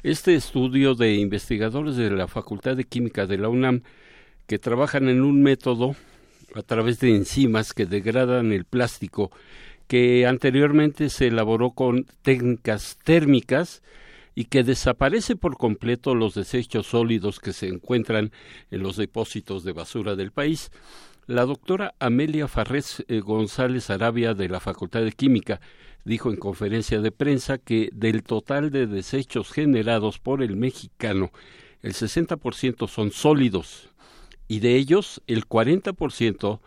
este 0.02 0.34
estudio 0.34 0.96
de 0.96 1.14
investigadores 1.14 1.96
de 1.96 2.10
la 2.10 2.28
Facultad 2.28 2.76
de 2.76 2.86
Química 2.86 3.28
de 3.28 3.38
la 3.38 3.50
UNAM 3.50 3.84
que 4.48 4.58
trabajan 4.58 5.10
en 5.10 5.22
un 5.22 5.44
método 5.44 5.96
a 6.56 6.64
través 6.64 7.00
de 7.00 7.16
enzimas 7.16 7.76
que 7.76 7.86
degradan 7.86 8.52
el 8.52 8.66
plástico 8.66 9.30
que 9.88 10.26
anteriormente 10.26 11.12
se 11.12 11.28
elaboró 11.28 11.70
con 11.70 12.08
técnicas 12.24 12.98
térmicas 13.04 13.84
y 14.34 14.46
que 14.46 14.64
desaparece 14.64 15.36
por 15.36 15.56
completo 15.56 16.16
los 16.16 16.34
desechos 16.34 16.88
sólidos 16.88 17.40
que 17.40 17.54
se 17.54 17.68
encuentran 17.68 18.32
en 18.72 18.82
los 18.82 18.98
depósitos 18.98 19.64
de 19.66 19.74
basura 19.74 20.16
del 20.16 20.32
país. 20.32 20.72
La 21.28 21.44
doctora 21.44 21.94
Amelia 22.00 22.48
Farrés 22.48 23.04
eh, 23.10 23.20
González 23.20 23.90
Arabia 23.90 24.34
de 24.34 24.48
la 24.48 24.62
Facultad 24.62 25.02
de 25.02 25.12
Química 25.12 25.60
dijo 26.06 26.30
en 26.30 26.38
conferencia 26.38 27.02
de 27.02 27.12
prensa 27.12 27.58
que 27.58 27.90
del 27.92 28.24
total 28.24 28.72
de 28.72 28.88
desechos 28.88 29.52
generados 29.52 30.20
por 30.20 30.42
el 30.42 30.56
mexicano, 30.56 31.34
el 31.82 31.92
60% 31.92 32.88
son 32.88 33.12
sólidos 33.12 33.90
y 34.48 34.62
de 34.62 34.78
ellos 34.78 35.22
el 35.28 35.46
40% 35.46 36.62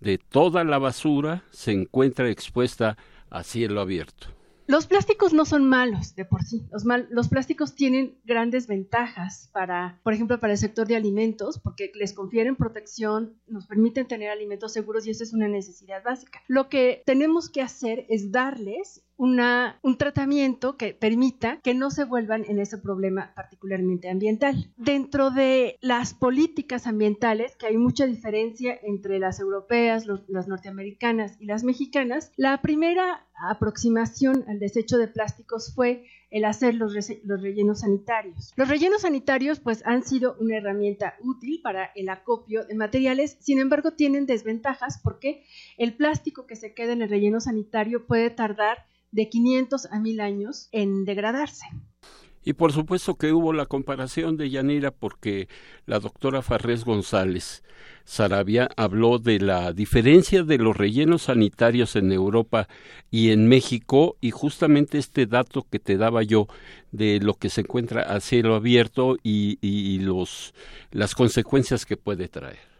de 0.00 0.16
toda 0.16 0.64
la 0.64 0.78
basura 0.78 1.44
se 1.50 1.72
encuentra 1.72 2.30
expuesta 2.30 2.96
a 3.28 3.42
cielo 3.42 3.82
abierto. 3.82 4.35
Los 4.66 4.86
plásticos 4.86 5.32
no 5.32 5.44
son 5.44 5.68
malos 5.68 6.14
de 6.16 6.24
por 6.24 6.42
sí. 6.42 6.66
Los, 6.72 6.84
los, 7.10 7.28
plásticos 7.28 7.74
tienen 7.74 8.18
grandes 8.24 8.66
ventajas 8.66 9.48
para, 9.52 10.00
por 10.02 10.12
ejemplo, 10.12 10.40
para 10.40 10.54
el 10.54 10.58
sector 10.58 10.86
de 10.88 10.96
alimentos, 10.96 11.58
porque 11.58 11.92
les 11.94 12.12
confieren 12.12 12.56
protección, 12.56 13.34
nos 13.46 13.66
permiten 13.66 14.08
tener 14.08 14.30
alimentos 14.30 14.72
seguros 14.72 15.06
y 15.06 15.10
eso 15.10 15.22
es 15.22 15.32
una 15.32 15.48
necesidad 15.48 16.02
básica. 16.02 16.42
Lo 16.48 16.68
que 16.68 17.02
tenemos 17.06 17.48
que 17.48 17.62
hacer 17.62 18.06
es 18.08 18.32
darles 18.32 19.04
una, 19.16 19.78
un 19.82 19.96
tratamiento 19.96 20.76
que 20.76 20.94
permita 20.94 21.60
que 21.62 21.74
no 21.74 21.90
se 21.90 22.04
vuelvan 22.04 22.44
en 22.48 22.58
ese 22.58 22.78
problema 22.78 23.32
particularmente 23.34 24.10
ambiental. 24.10 24.70
Dentro 24.76 25.30
de 25.30 25.78
las 25.80 26.14
políticas 26.14 26.86
ambientales, 26.86 27.56
que 27.56 27.66
hay 27.66 27.76
mucha 27.76 28.06
diferencia 28.06 28.78
entre 28.82 29.18
las 29.18 29.40
europeas, 29.40 30.06
las 30.28 30.48
norteamericanas 30.48 31.36
y 31.40 31.46
las 31.46 31.64
mexicanas, 31.64 32.32
la 32.36 32.60
primera 32.60 33.26
aproximación 33.48 34.44
al 34.48 34.58
desecho 34.58 34.98
de 34.98 35.08
plásticos 35.08 35.74
fue 35.74 36.04
el 36.30 36.44
hacer 36.44 36.74
los, 36.74 36.92
rellenos 36.94 37.80
sanitarios. 37.80 38.52
Los 38.56 38.68
rellenos 38.68 39.02
sanitarios 39.02 39.60
pues 39.60 39.82
han 39.86 40.02
sido 40.02 40.36
una 40.40 40.56
herramienta 40.56 41.14
útil 41.22 41.60
para 41.62 41.90
el 41.94 42.08
acopio 42.08 42.64
de 42.64 42.74
materiales, 42.74 43.36
sin 43.40 43.58
embargo 43.58 43.92
tienen 43.92 44.26
desventajas 44.26 45.00
porque 45.02 45.44
el 45.78 45.94
plástico 45.94 46.46
que 46.46 46.56
se 46.56 46.74
queda 46.74 46.92
en 46.92 47.02
el 47.02 47.08
relleno 47.08 47.40
sanitario 47.40 48.06
puede 48.06 48.30
tardar 48.30 48.86
de 49.10 49.28
500 49.28 49.86
a 49.86 50.00
1000 50.00 50.20
años 50.20 50.68
en 50.72 51.04
degradarse. 51.04 51.66
Y 52.46 52.52
por 52.52 52.72
supuesto 52.72 53.16
que 53.16 53.32
hubo 53.32 53.52
la 53.52 53.66
comparación 53.66 54.36
de 54.36 54.50
Yanira 54.50 54.92
porque 54.92 55.48
la 55.84 55.98
doctora 55.98 56.42
Farrés 56.42 56.84
González 56.84 57.64
Sarabia 58.04 58.70
habló 58.76 59.18
de 59.18 59.40
la 59.40 59.72
diferencia 59.72 60.44
de 60.44 60.58
los 60.58 60.76
rellenos 60.76 61.22
sanitarios 61.22 61.96
en 61.96 62.12
Europa 62.12 62.68
y 63.10 63.30
en 63.32 63.48
México 63.48 64.16
y 64.20 64.30
justamente 64.30 64.98
este 64.98 65.26
dato 65.26 65.66
que 65.68 65.80
te 65.80 65.96
daba 65.96 66.22
yo 66.22 66.46
de 66.92 67.18
lo 67.18 67.34
que 67.34 67.50
se 67.50 67.62
encuentra 67.62 68.02
a 68.02 68.20
cielo 68.20 68.54
abierto 68.54 69.16
y, 69.24 69.58
y 69.60 69.98
los, 69.98 70.54
las 70.92 71.16
consecuencias 71.16 71.84
que 71.84 71.96
puede 71.96 72.28
traer. 72.28 72.75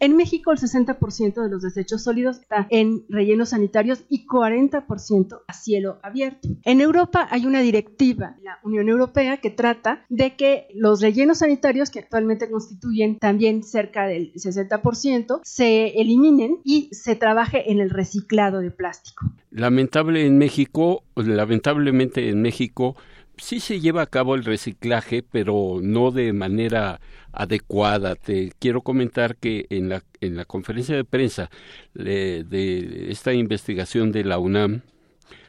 En 0.00 0.16
México 0.16 0.52
el 0.52 0.58
60% 0.58 1.42
de 1.42 1.48
los 1.48 1.62
desechos 1.62 2.02
sólidos 2.02 2.40
está 2.40 2.66
en 2.70 3.04
rellenos 3.08 3.50
sanitarios 3.50 4.04
y 4.08 4.26
40% 4.26 5.40
a 5.46 5.52
cielo 5.52 5.98
abierto. 6.02 6.48
En 6.64 6.80
Europa 6.80 7.26
hay 7.30 7.46
una 7.46 7.60
directiva, 7.60 8.36
la 8.42 8.58
Unión 8.62 8.88
Europea, 8.88 9.38
que 9.38 9.50
trata 9.50 10.04
de 10.08 10.36
que 10.36 10.66
los 10.74 11.00
rellenos 11.00 11.38
sanitarios, 11.38 11.90
que 11.90 12.00
actualmente 12.00 12.50
constituyen 12.50 13.18
también 13.18 13.62
cerca 13.62 14.06
del 14.06 14.32
60%, 14.34 15.40
se 15.42 16.00
eliminen 16.00 16.58
y 16.64 16.88
se 16.92 17.16
trabaje 17.16 17.70
en 17.70 17.80
el 17.80 17.90
reciclado 17.90 18.60
de 18.60 18.70
plástico. 18.70 19.30
Lamentable 19.50 20.26
en 20.26 20.38
México, 20.38 21.04
lamentablemente 21.14 22.28
en 22.28 22.42
México 22.42 22.96
sí 23.36 23.60
se 23.60 23.80
lleva 23.80 24.02
a 24.02 24.06
cabo 24.06 24.34
el 24.34 24.44
reciclaje, 24.44 25.22
pero 25.22 25.80
no 25.82 26.10
de 26.10 26.32
manera 26.32 27.00
adecuada. 27.32 28.14
Te 28.14 28.52
quiero 28.58 28.82
comentar 28.82 29.36
que 29.36 29.66
en 29.70 29.88
la, 29.88 30.02
en 30.20 30.36
la 30.36 30.44
conferencia 30.44 30.96
de 30.96 31.04
prensa 31.04 31.50
de 31.94 33.08
esta 33.10 33.32
investigación 33.32 34.12
de 34.12 34.24
la 34.24 34.38
UNAM, 34.38 34.82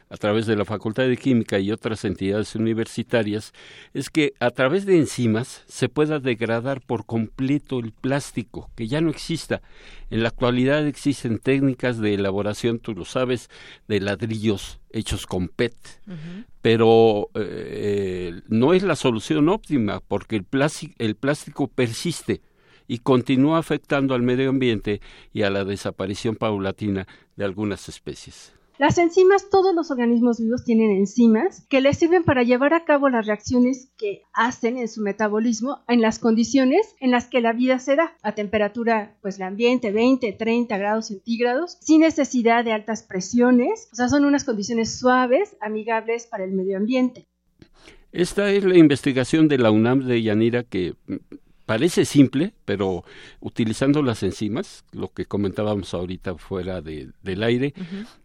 a 0.08 0.16
través 0.16 0.46
de 0.46 0.56
la 0.56 0.64
Facultad 0.64 1.08
de 1.08 1.16
Química 1.16 1.58
y 1.58 1.72
otras 1.72 2.04
entidades 2.04 2.54
universitarias 2.54 3.52
es 3.92 4.08
que 4.08 4.34
a 4.38 4.50
través 4.50 4.86
de 4.86 4.98
enzimas 4.98 5.64
se 5.66 5.88
pueda 5.88 6.20
degradar 6.20 6.80
por 6.80 7.06
completo 7.06 7.80
el 7.80 7.92
plástico, 7.92 8.70
que 8.76 8.86
ya 8.86 9.00
no 9.00 9.10
exista. 9.10 9.62
En 10.10 10.22
la 10.22 10.28
actualidad 10.28 10.86
existen 10.86 11.38
técnicas 11.38 11.98
de 11.98 12.14
elaboración, 12.14 12.78
tú 12.78 12.94
lo 12.94 13.04
sabes, 13.04 13.50
de 13.88 14.00
ladrillos 14.00 14.78
hechos 14.90 15.26
con 15.26 15.48
PET, 15.48 15.74
pero 16.62 17.28
eh, 17.34 18.40
no 18.48 18.72
es 18.72 18.82
la 18.82 18.96
solución 18.96 19.48
óptima 19.48 20.00
porque 20.06 20.36
el 20.36 20.44
plástico, 20.44 20.94
el 20.98 21.16
plástico 21.16 21.68
persiste 21.68 22.40
y 22.88 22.98
continúa 22.98 23.58
afectando 23.58 24.14
al 24.14 24.22
medio 24.22 24.48
ambiente 24.50 25.00
y 25.32 25.42
a 25.42 25.50
la 25.50 25.64
desaparición 25.64 26.36
paulatina 26.36 27.06
de 27.34 27.44
algunas 27.44 27.88
especies. 27.88 28.56
Las 28.78 28.98
enzimas, 28.98 29.48
todos 29.48 29.74
los 29.74 29.90
organismos 29.90 30.38
vivos 30.38 30.64
tienen 30.64 30.90
enzimas 30.90 31.66
que 31.70 31.80
les 31.80 31.96
sirven 31.96 32.24
para 32.24 32.42
llevar 32.42 32.74
a 32.74 32.84
cabo 32.84 33.08
las 33.08 33.26
reacciones 33.26 33.90
que 33.96 34.22
hacen 34.34 34.76
en 34.76 34.88
su 34.88 35.00
metabolismo 35.00 35.82
en 35.88 36.02
las 36.02 36.18
condiciones 36.18 36.94
en 37.00 37.10
las 37.10 37.26
que 37.26 37.40
la 37.40 37.54
vida 37.54 37.78
se 37.78 37.96
da, 37.96 38.12
a 38.22 38.32
temperatura, 38.32 39.16
pues 39.22 39.36
el 39.36 39.44
ambiente, 39.44 39.92
20, 39.92 40.30
30 40.30 40.76
grados 40.76 41.06
centígrados, 41.06 41.78
sin 41.80 42.02
necesidad 42.02 42.66
de 42.66 42.72
altas 42.72 43.02
presiones, 43.02 43.88
o 43.92 43.96
sea, 43.96 44.10
son 44.10 44.26
unas 44.26 44.44
condiciones 44.44 44.98
suaves, 44.98 45.56
amigables 45.62 46.26
para 46.26 46.44
el 46.44 46.52
medio 46.52 46.76
ambiente. 46.76 47.26
Esta 48.12 48.50
es 48.50 48.62
la 48.62 48.76
investigación 48.76 49.48
de 49.48 49.56
la 49.56 49.70
UNAM 49.70 50.06
de 50.06 50.22
Yanira 50.22 50.64
que 50.64 50.94
parece 51.66 52.04
simple, 52.04 52.54
pero 52.64 53.04
utilizando 53.40 54.02
las 54.02 54.22
enzimas, 54.22 54.84
lo 54.92 55.08
que 55.08 55.26
comentábamos 55.26 55.92
ahorita 55.92 56.36
fuera 56.36 56.80
de, 56.80 57.10
del 57.22 57.42
aire, 57.42 57.74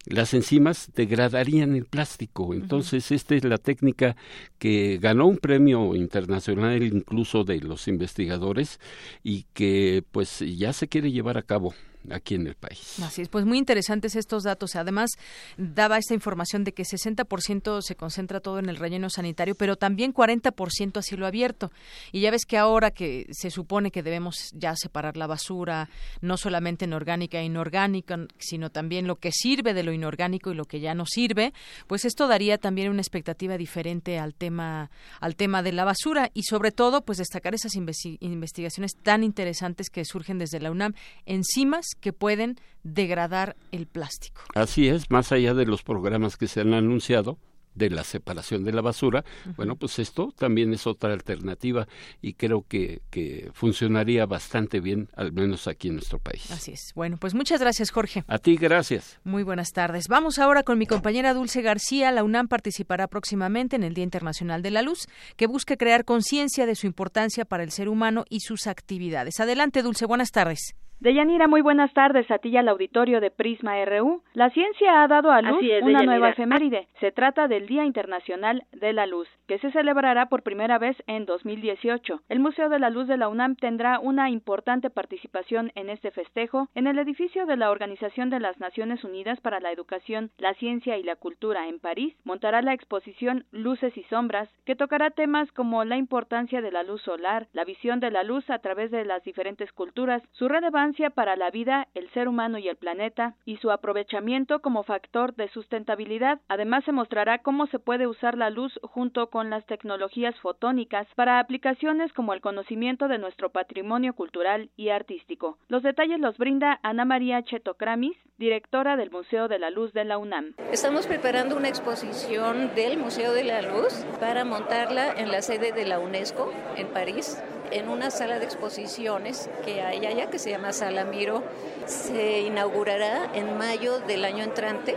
las 0.05 0.33
enzimas 0.33 0.91
degradarían 0.95 1.75
el 1.75 1.85
plástico. 1.85 2.53
Entonces, 2.53 3.11
esta 3.11 3.35
es 3.35 3.43
la 3.43 3.57
técnica 3.57 4.15
que 4.59 4.99
ganó 5.01 5.25
un 5.25 5.37
premio 5.37 5.95
internacional 5.95 6.83
incluso 6.83 7.43
de 7.43 7.59
los 7.59 7.87
investigadores 7.87 8.79
y 9.23 9.45
que 9.53 10.03
pues 10.11 10.39
ya 10.39 10.71
se 10.71 10.87
quiere 10.87 11.11
llevar 11.11 11.37
a 11.37 11.43
cabo 11.43 11.73
aquí 12.09 12.35
en 12.35 12.47
el 12.47 12.55
país. 12.55 12.99
Así 13.01 13.21
es, 13.21 13.29
pues 13.29 13.45
muy 13.45 13.57
interesantes 13.57 14.15
estos 14.15 14.43
datos. 14.43 14.75
Además, 14.75 15.11
daba 15.57 15.97
esta 15.97 16.13
información 16.13 16.63
de 16.63 16.73
que 16.73 16.83
60% 16.83 17.81
se 17.81 17.95
concentra 17.95 18.39
todo 18.39 18.59
en 18.59 18.69
el 18.69 18.77
relleno 18.77 19.09
sanitario, 19.09 19.55
pero 19.55 19.75
también 19.75 20.13
40% 20.13 20.97
a 20.97 21.01
cielo 21.01 21.25
abierto. 21.25 21.71
Y 22.11 22.21
ya 22.21 22.31
ves 22.31 22.45
que 22.45 22.57
ahora 22.57 22.91
que 22.91 23.27
se 23.31 23.51
supone 23.51 23.91
que 23.91 24.03
debemos 24.03 24.51
ya 24.53 24.75
separar 24.75 25.17
la 25.17 25.27
basura, 25.27 25.89
no 26.21 26.37
solamente 26.37 26.85
en 26.85 26.93
orgánica 26.93 27.39
e 27.39 27.45
inorgánica, 27.45 28.17
sino 28.37 28.69
también 28.69 29.07
lo 29.07 29.17
que 29.17 29.31
sirve 29.31 29.73
de 29.73 29.83
lo 29.83 29.93
inorgánico 29.93 30.51
y 30.51 30.55
lo 30.55 30.65
que 30.65 30.79
ya 30.79 30.93
no 30.93 31.05
sirve, 31.05 31.53
pues 31.87 32.05
esto 32.05 32.27
daría 32.27 32.57
también 32.57 32.89
una 32.89 33.01
expectativa 33.01 33.57
diferente 33.57 34.19
al 34.19 34.33
tema 34.33 34.89
al 35.19 35.35
tema 35.35 35.63
de 35.63 35.71
la 35.71 35.85
basura 35.85 36.29
y 36.33 36.43
sobre 36.43 36.71
todo 36.71 37.01
pues 37.01 37.17
destacar 37.17 37.53
esas 37.53 37.75
investigaciones 37.75 38.91
tan 39.01 39.23
interesantes 39.23 39.89
que 39.89 40.05
surgen 40.05 40.37
desde 40.39 40.59
la 40.59 40.71
UNAM 40.71 40.93
enzimas 41.25 41.85
que 41.95 42.13
pueden 42.13 42.57
degradar 42.83 43.55
el 43.71 43.87
plástico. 43.87 44.41
Así 44.55 44.87
es, 44.87 45.09
más 45.09 45.31
allá 45.31 45.53
de 45.53 45.65
los 45.65 45.83
programas 45.83 46.37
que 46.37 46.47
se 46.47 46.61
han 46.61 46.73
anunciado, 46.73 47.37
de 47.75 47.89
la 47.89 48.03
separación 48.03 48.63
de 48.63 48.73
la 48.73 48.81
basura, 48.81 49.23
bueno, 49.55 49.75
pues 49.75 49.99
esto 49.99 50.33
también 50.37 50.73
es 50.73 50.87
otra 50.87 51.13
alternativa 51.13 51.87
y 52.21 52.33
creo 52.33 52.65
que, 52.67 53.01
que 53.09 53.49
funcionaría 53.53 54.25
bastante 54.25 54.79
bien, 54.79 55.09
al 55.15 55.31
menos 55.31 55.67
aquí 55.67 55.87
en 55.87 55.95
nuestro 55.95 56.19
país. 56.19 56.51
Así 56.51 56.71
es. 56.71 56.91
Bueno, 56.95 57.17
pues 57.17 57.33
muchas 57.33 57.61
gracias, 57.61 57.91
Jorge. 57.91 58.23
A 58.27 58.37
ti, 58.39 58.57
gracias. 58.57 59.19
Muy 59.23 59.43
buenas 59.43 59.71
tardes. 59.71 60.07
Vamos 60.07 60.39
ahora 60.39 60.63
con 60.63 60.77
mi 60.77 60.85
compañera 60.85 61.33
Dulce 61.33 61.61
García. 61.61 62.11
La 62.11 62.23
UNAM 62.23 62.47
participará 62.47 63.07
próximamente 63.07 63.75
en 63.75 63.83
el 63.83 63.93
Día 63.93 64.03
Internacional 64.03 64.61
de 64.61 64.71
la 64.71 64.81
Luz, 64.81 65.07
que 65.37 65.47
busca 65.47 65.77
crear 65.77 66.05
conciencia 66.05 66.65
de 66.65 66.75
su 66.75 66.87
importancia 66.87 67.45
para 67.45 67.63
el 67.63 67.71
ser 67.71 67.87
humano 67.87 68.25
y 68.29 68.41
sus 68.41 68.67
actividades. 68.67 69.39
Adelante, 69.39 69.81
Dulce. 69.81 70.05
Buenas 70.05 70.31
tardes. 70.31 70.75
Deyanira, 71.01 71.47
muy 71.47 71.61
buenas 71.61 71.91
tardes 71.95 72.29
a 72.29 72.37
ti 72.37 72.49
y 72.49 72.57
al 72.57 72.69
auditorio 72.69 73.21
de 73.21 73.31
Prisma 73.31 73.83
RU. 73.85 74.21
La 74.35 74.51
ciencia 74.51 75.01
ha 75.01 75.07
dado 75.07 75.31
a 75.31 75.41
luz 75.41 75.59
una 75.81 76.03
nueva 76.03 76.29
efeméride. 76.29 76.89
Se 76.99 77.11
trata 77.11 77.47
del 77.47 77.65
Día 77.65 77.85
Internacional 77.85 78.65
de 78.71 78.93
la 78.93 79.07
Luz, 79.07 79.27
que 79.47 79.57
se 79.57 79.71
celebrará 79.71 80.27
por 80.27 80.43
primera 80.43 80.77
vez 80.77 80.95
en 81.07 81.25
2018. 81.25 82.21
El 82.29 82.39
Museo 82.39 82.69
de 82.69 82.77
la 82.77 82.91
Luz 82.91 83.07
de 83.07 83.17
la 83.17 83.29
UNAM 83.29 83.55
tendrá 83.55 83.99
una 83.99 84.29
importante 84.29 84.91
participación 84.91 85.71
en 85.73 85.89
este 85.89 86.11
festejo 86.11 86.67
en 86.75 86.85
el 86.85 86.99
edificio 86.99 87.47
de 87.47 87.57
la 87.57 87.71
Organización 87.71 88.29
de 88.29 88.39
las 88.39 88.59
Naciones 88.59 89.03
Unidas 89.03 89.41
para 89.41 89.59
la 89.59 89.71
Educación, 89.71 90.29
la 90.37 90.53
Ciencia 90.53 90.99
y 90.99 91.03
la 91.03 91.15
Cultura 91.15 91.67
en 91.67 91.79
París. 91.79 92.13
Montará 92.25 92.61
la 92.61 92.75
exposición 92.75 93.45
Luces 93.49 93.97
y 93.97 94.03
Sombras, 94.03 94.49
que 94.65 94.75
tocará 94.75 95.09
temas 95.09 95.51
como 95.53 95.83
la 95.83 95.97
importancia 95.97 96.61
de 96.61 96.71
la 96.71 96.83
luz 96.83 97.01
solar, 97.01 97.47
la 97.53 97.65
visión 97.65 97.99
de 97.99 98.11
la 98.11 98.21
luz 98.21 98.47
a 98.51 98.59
través 98.59 98.91
de 98.91 99.03
las 99.03 99.23
diferentes 99.23 99.71
culturas, 99.71 100.21
su 100.33 100.47
relevancia 100.47 100.90
para 101.13 101.35
la 101.35 101.49
vida, 101.49 101.87
el 101.95 102.09
ser 102.11 102.27
humano 102.27 102.57
y 102.57 102.67
el 102.67 102.75
planeta, 102.75 103.35
y 103.45 103.57
su 103.57 103.71
aprovechamiento 103.71 104.59
como 104.59 104.83
factor 104.83 105.33
de 105.35 105.47
sustentabilidad. 105.49 106.39
Además, 106.49 106.83
se 106.83 106.91
mostrará 106.91 107.39
cómo 107.39 107.67
se 107.67 107.79
puede 107.79 108.07
usar 108.07 108.37
la 108.37 108.49
luz 108.49 108.77
junto 108.83 109.27
con 109.27 109.49
las 109.49 109.65
tecnologías 109.65 110.37
fotónicas 110.41 111.07
para 111.15 111.39
aplicaciones 111.39 112.11
como 112.13 112.33
el 112.33 112.41
conocimiento 112.41 113.07
de 113.07 113.17
nuestro 113.17 113.49
patrimonio 113.49 114.13
cultural 114.13 114.69
y 114.75 114.89
artístico. 114.89 115.57
Los 115.69 115.83
detalles 115.83 116.19
los 116.19 116.37
brinda 116.37 116.79
Ana 116.83 117.05
María 117.05 117.41
Chetocramis, 117.43 118.17
directora 118.37 118.97
del 118.97 119.11
Museo 119.11 119.47
de 119.47 119.59
la 119.59 119.69
Luz 119.69 119.93
de 119.93 120.03
la 120.03 120.17
UNAM. 120.17 120.55
Estamos 120.71 121.07
preparando 121.07 121.55
una 121.55 121.69
exposición 121.69 122.73
del 122.75 122.97
Museo 122.97 123.33
de 123.33 123.43
la 123.43 123.61
Luz 123.61 124.05
para 124.19 124.43
montarla 124.43 125.13
en 125.13 125.31
la 125.31 125.41
sede 125.41 125.71
de 125.71 125.85
la 125.85 125.99
UNESCO 125.99 126.51
en 126.75 126.87
París 126.87 127.41
en 127.71 127.89
una 127.89 128.11
sala 128.11 128.39
de 128.39 128.45
exposiciones 128.45 129.49
que 129.65 129.81
hay 129.81 130.05
allá 130.05 130.29
que 130.29 130.39
se 130.39 130.49
llama 130.49 130.73
Sala 130.73 131.05
Miro. 131.05 131.43
Se 131.85 132.41
inaugurará 132.41 133.29
en 133.33 133.57
mayo 133.57 133.99
del 133.99 134.25
año 134.25 134.43
entrante 134.43 134.95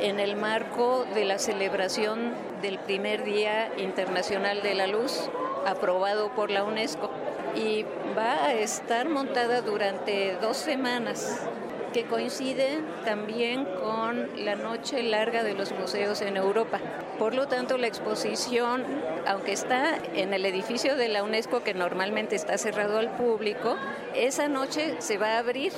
en 0.00 0.20
el 0.20 0.36
marco 0.36 1.04
de 1.14 1.24
la 1.24 1.38
celebración 1.38 2.32
del 2.62 2.78
primer 2.78 3.24
Día 3.24 3.70
Internacional 3.78 4.62
de 4.62 4.74
la 4.74 4.86
Luz 4.86 5.28
aprobado 5.66 6.30
por 6.34 6.50
la 6.50 6.64
UNESCO 6.64 7.10
y 7.54 7.84
va 8.16 8.44
a 8.46 8.54
estar 8.54 9.08
montada 9.08 9.60
durante 9.62 10.36
dos 10.40 10.56
semanas 10.56 11.40
coincide 12.04 12.80
también 13.04 13.64
con 13.64 14.44
la 14.44 14.54
noche 14.54 15.02
larga 15.02 15.42
de 15.42 15.54
los 15.54 15.72
museos 15.72 16.20
en 16.22 16.36
Europa. 16.36 16.80
Por 17.18 17.34
lo 17.34 17.48
tanto, 17.48 17.78
la 17.78 17.86
exposición, 17.86 18.84
aunque 19.26 19.52
está 19.52 19.98
en 20.14 20.34
el 20.34 20.44
edificio 20.46 20.96
de 20.96 21.08
la 21.08 21.22
UNESCO, 21.22 21.62
que 21.62 21.74
normalmente 21.74 22.36
está 22.36 22.58
cerrado 22.58 22.98
al 22.98 23.10
público, 23.16 23.76
esa 24.14 24.48
noche 24.48 24.96
se 24.98 25.18
va 25.18 25.34
a 25.34 25.38
abrir 25.38 25.72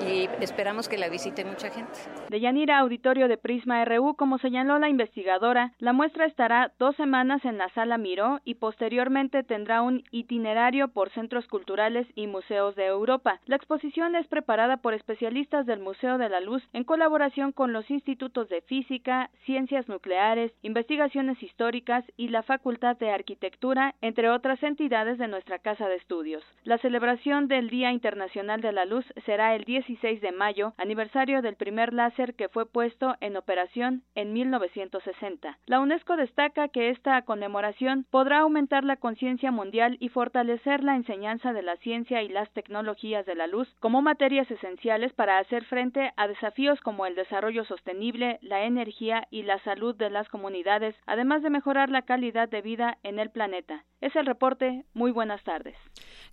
y 0.00 0.28
esperamos 0.42 0.88
que 0.88 0.98
la 0.98 1.08
visite 1.08 1.44
mucha 1.44 1.70
gente. 1.70 1.92
De 2.28 2.40
Yanira 2.40 2.78
Auditorio 2.78 3.28
de 3.28 3.36
Prisma 3.36 3.84
RU, 3.84 4.14
como 4.16 4.38
señaló 4.38 4.78
la 4.78 4.88
investigadora, 4.88 5.72
la 5.78 5.92
muestra 5.92 6.26
estará 6.26 6.72
dos 6.78 6.96
semanas 6.96 7.44
en 7.44 7.58
la 7.58 7.68
Sala 7.70 7.98
Miró 7.98 8.40
y 8.44 8.54
posteriormente 8.54 9.42
tendrá 9.44 9.82
un 9.82 10.02
itinerario 10.10 10.88
por 10.88 11.10
centros 11.10 11.46
culturales 11.46 12.06
y 12.16 12.26
museos 12.26 12.74
de 12.74 12.86
Europa. 12.86 13.40
La 13.46 13.56
exposición 13.56 14.16
es 14.16 14.26
preparada 14.26 14.78
por 14.78 14.94
especialistas 14.94 15.66
del 15.66 15.80
Museo 15.80 16.18
de 16.18 16.28
la 16.28 16.40
Luz 16.40 16.62
en 16.72 16.84
colaboración 16.84 17.52
con 17.52 17.72
los 17.72 17.88
institutos 17.90 18.48
de 18.48 18.62
Física, 18.62 19.30
Ciencias 19.44 19.88
Nucleares, 19.88 20.52
Investigaciones 20.62 21.40
Históricas 21.42 22.04
y 22.16 22.28
la 22.28 22.42
Facultad 22.42 22.96
de 22.96 23.10
Arquitectura, 23.10 23.94
entre 24.00 24.28
otras 24.30 24.60
entidades 24.62 25.18
de 25.18 25.28
nuestra 25.28 25.58
Casa 25.58 25.86
de 25.88 25.96
Estudios. 25.96 26.42
La 26.64 26.78
celebración 26.78 27.46
de 27.46 27.60
el 27.60 27.68
Día 27.68 27.92
Internacional 27.92 28.62
de 28.62 28.72
la 28.72 28.86
Luz 28.86 29.04
será 29.26 29.54
el 29.54 29.64
16 29.90 30.20
de 30.20 30.30
mayo, 30.30 30.72
aniversario 30.76 31.42
del 31.42 31.56
primer 31.56 31.92
láser 31.92 32.34
que 32.34 32.48
fue 32.48 32.64
puesto 32.64 33.16
en 33.20 33.36
operación 33.36 34.04
en 34.14 34.32
1960. 34.32 35.58
La 35.66 35.80
UNESCO 35.80 36.16
destaca 36.16 36.68
que 36.68 36.90
esta 36.90 37.20
conmemoración 37.22 38.06
podrá 38.08 38.40
aumentar 38.40 38.84
la 38.84 38.96
conciencia 38.96 39.50
mundial 39.50 39.96
y 39.98 40.08
fortalecer 40.08 40.84
la 40.84 40.94
enseñanza 40.94 41.52
de 41.52 41.62
la 41.62 41.76
ciencia 41.78 42.22
y 42.22 42.28
las 42.28 42.48
tecnologías 42.52 43.26
de 43.26 43.34
la 43.34 43.48
luz 43.48 43.68
como 43.80 44.00
materias 44.00 44.48
esenciales 44.48 45.12
para 45.14 45.38
hacer 45.38 45.64
frente 45.64 46.12
a 46.16 46.28
desafíos 46.28 46.80
como 46.82 47.04
el 47.06 47.16
desarrollo 47.16 47.64
sostenible, 47.64 48.38
la 48.42 48.62
energía 48.62 49.26
y 49.32 49.42
la 49.42 49.58
salud 49.64 49.96
de 49.96 50.10
las 50.10 50.28
comunidades, 50.28 50.94
además 51.06 51.42
de 51.42 51.50
mejorar 51.50 51.88
la 51.88 52.02
calidad 52.02 52.48
de 52.48 52.62
vida 52.62 52.98
en 53.02 53.18
el 53.18 53.30
planeta. 53.30 53.84
Es 54.00 54.16
el 54.16 54.26
reporte. 54.26 54.84
Muy 54.94 55.10
buenas 55.10 55.42
tardes. 55.42 55.76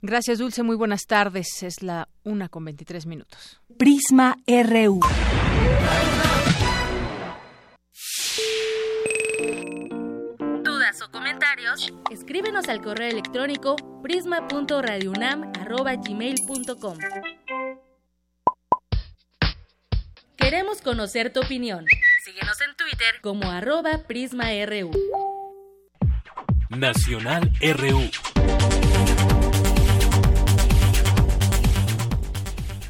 Gracias, 0.01 0.39
Dulce. 0.39 0.63
Muy 0.63 0.75
buenas 0.75 1.05
tardes. 1.05 1.63
Es 1.63 1.81
la 1.81 2.07
una 2.23 2.49
con 2.49 2.63
23 2.63 3.05
minutos. 3.07 3.46
Prisma 3.77 4.37
RU. 4.47 4.99
Dudas 10.63 11.01
o 11.01 11.11
comentarios, 11.11 11.91
escríbenos 12.11 12.69
al 12.69 12.81
correo 12.81 13.09
electrónico 13.09 13.75
prisma.radiounam@gmail.com. 14.01 16.97
Queremos 20.37 20.81
conocer 20.81 21.33
tu 21.33 21.41
opinión. 21.41 21.85
Síguenos 22.23 22.61
en 22.61 22.73
Twitter 22.75 23.19
como 23.21 23.51
arroba 23.51 24.03
PrismaRU. 24.07 24.91
Nacional 26.69 27.51
RU. 27.61 28.09